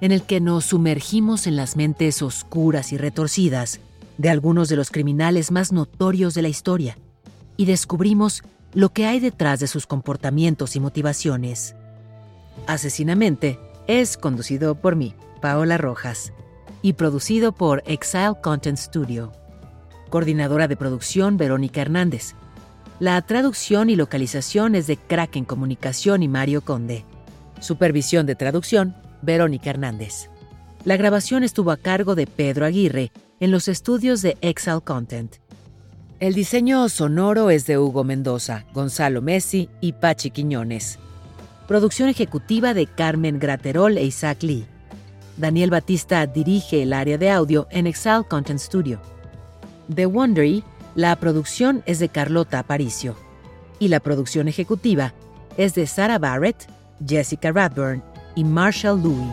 en 0.00 0.12
el 0.12 0.22
que 0.22 0.40
nos 0.40 0.66
sumergimos 0.66 1.46
en 1.46 1.56
las 1.56 1.76
mentes 1.76 2.22
oscuras 2.22 2.92
y 2.92 2.98
retorcidas 2.98 3.80
de 4.18 4.30
algunos 4.30 4.68
de 4.68 4.76
los 4.76 4.90
criminales 4.90 5.50
más 5.50 5.72
notorios 5.72 6.34
de 6.34 6.42
la 6.42 6.48
historia 6.48 6.96
y 7.56 7.64
descubrimos 7.64 8.42
lo 8.74 8.90
que 8.90 9.06
hay 9.06 9.20
detrás 9.20 9.60
de 9.60 9.66
sus 9.66 9.86
comportamientos 9.86 10.76
y 10.76 10.80
motivaciones. 10.80 11.74
Asesinamente 12.66 13.58
es 13.86 14.16
conducido 14.16 14.74
por 14.74 14.96
mí, 14.96 15.14
Paola 15.40 15.78
Rojas, 15.78 16.32
y 16.82 16.94
producido 16.94 17.52
por 17.52 17.82
Exile 17.86 18.34
Content 18.42 18.78
Studio. 18.78 19.32
Coordinadora 20.10 20.68
de 20.68 20.76
producción 20.76 21.36
Verónica 21.36 21.80
Hernández. 21.80 22.34
La 23.00 23.20
traducción 23.22 23.90
y 23.90 23.96
localización 23.96 24.74
es 24.74 24.86
de 24.86 24.96
Kraken 24.96 25.44
Comunicación 25.44 26.22
y 26.22 26.28
Mario 26.28 26.62
Conde. 26.62 27.04
Supervisión 27.60 28.26
de 28.26 28.34
traducción, 28.34 28.94
Verónica 29.26 29.68
Hernández. 29.68 30.30
La 30.84 30.96
grabación 30.96 31.44
estuvo 31.44 31.72
a 31.72 31.76
cargo 31.76 32.14
de 32.14 32.26
Pedro 32.26 32.64
Aguirre 32.64 33.12
en 33.40 33.50
los 33.50 33.68
estudios 33.68 34.22
de 34.22 34.38
Excel 34.40 34.80
Content. 34.82 35.36
El 36.20 36.32
diseño 36.32 36.88
sonoro 36.88 37.50
es 37.50 37.66
de 37.66 37.76
Hugo 37.76 38.04
Mendoza, 38.04 38.64
Gonzalo 38.72 39.20
Messi 39.20 39.68
y 39.82 39.92
Pachi 39.92 40.30
Quiñones. 40.30 40.98
Producción 41.68 42.08
ejecutiva 42.08 42.72
de 42.72 42.86
Carmen 42.86 43.38
Graterol 43.38 43.98
e 43.98 44.04
Isaac 44.04 44.42
Lee. 44.42 44.64
Daniel 45.36 45.68
Batista 45.68 46.26
dirige 46.26 46.82
el 46.82 46.94
área 46.94 47.18
de 47.18 47.30
audio 47.30 47.66
en 47.70 47.86
Excel 47.86 48.24
Content 48.26 48.60
Studio. 48.60 48.98
The 49.94 50.06
Wondery 50.06 50.64
la 50.96 51.14
producción 51.16 51.82
es 51.84 51.98
de 51.98 52.08
Carlota 52.08 52.58
Aparicio 52.58 53.16
y 53.78 53.88
la 53.88 54.00
producción 54.00 54.48
ejecutiva 54.48 55.12
es 55.58 55.74
de 55.74 55.86
Sarah 55.86 56.18
Barrett, 56.18 56.66
Jessica 57.06 57.52
Radburn 57.52 58.02
y 58.36 58.44
Marshall 58.44 59.02
Louis. 59.02 59.32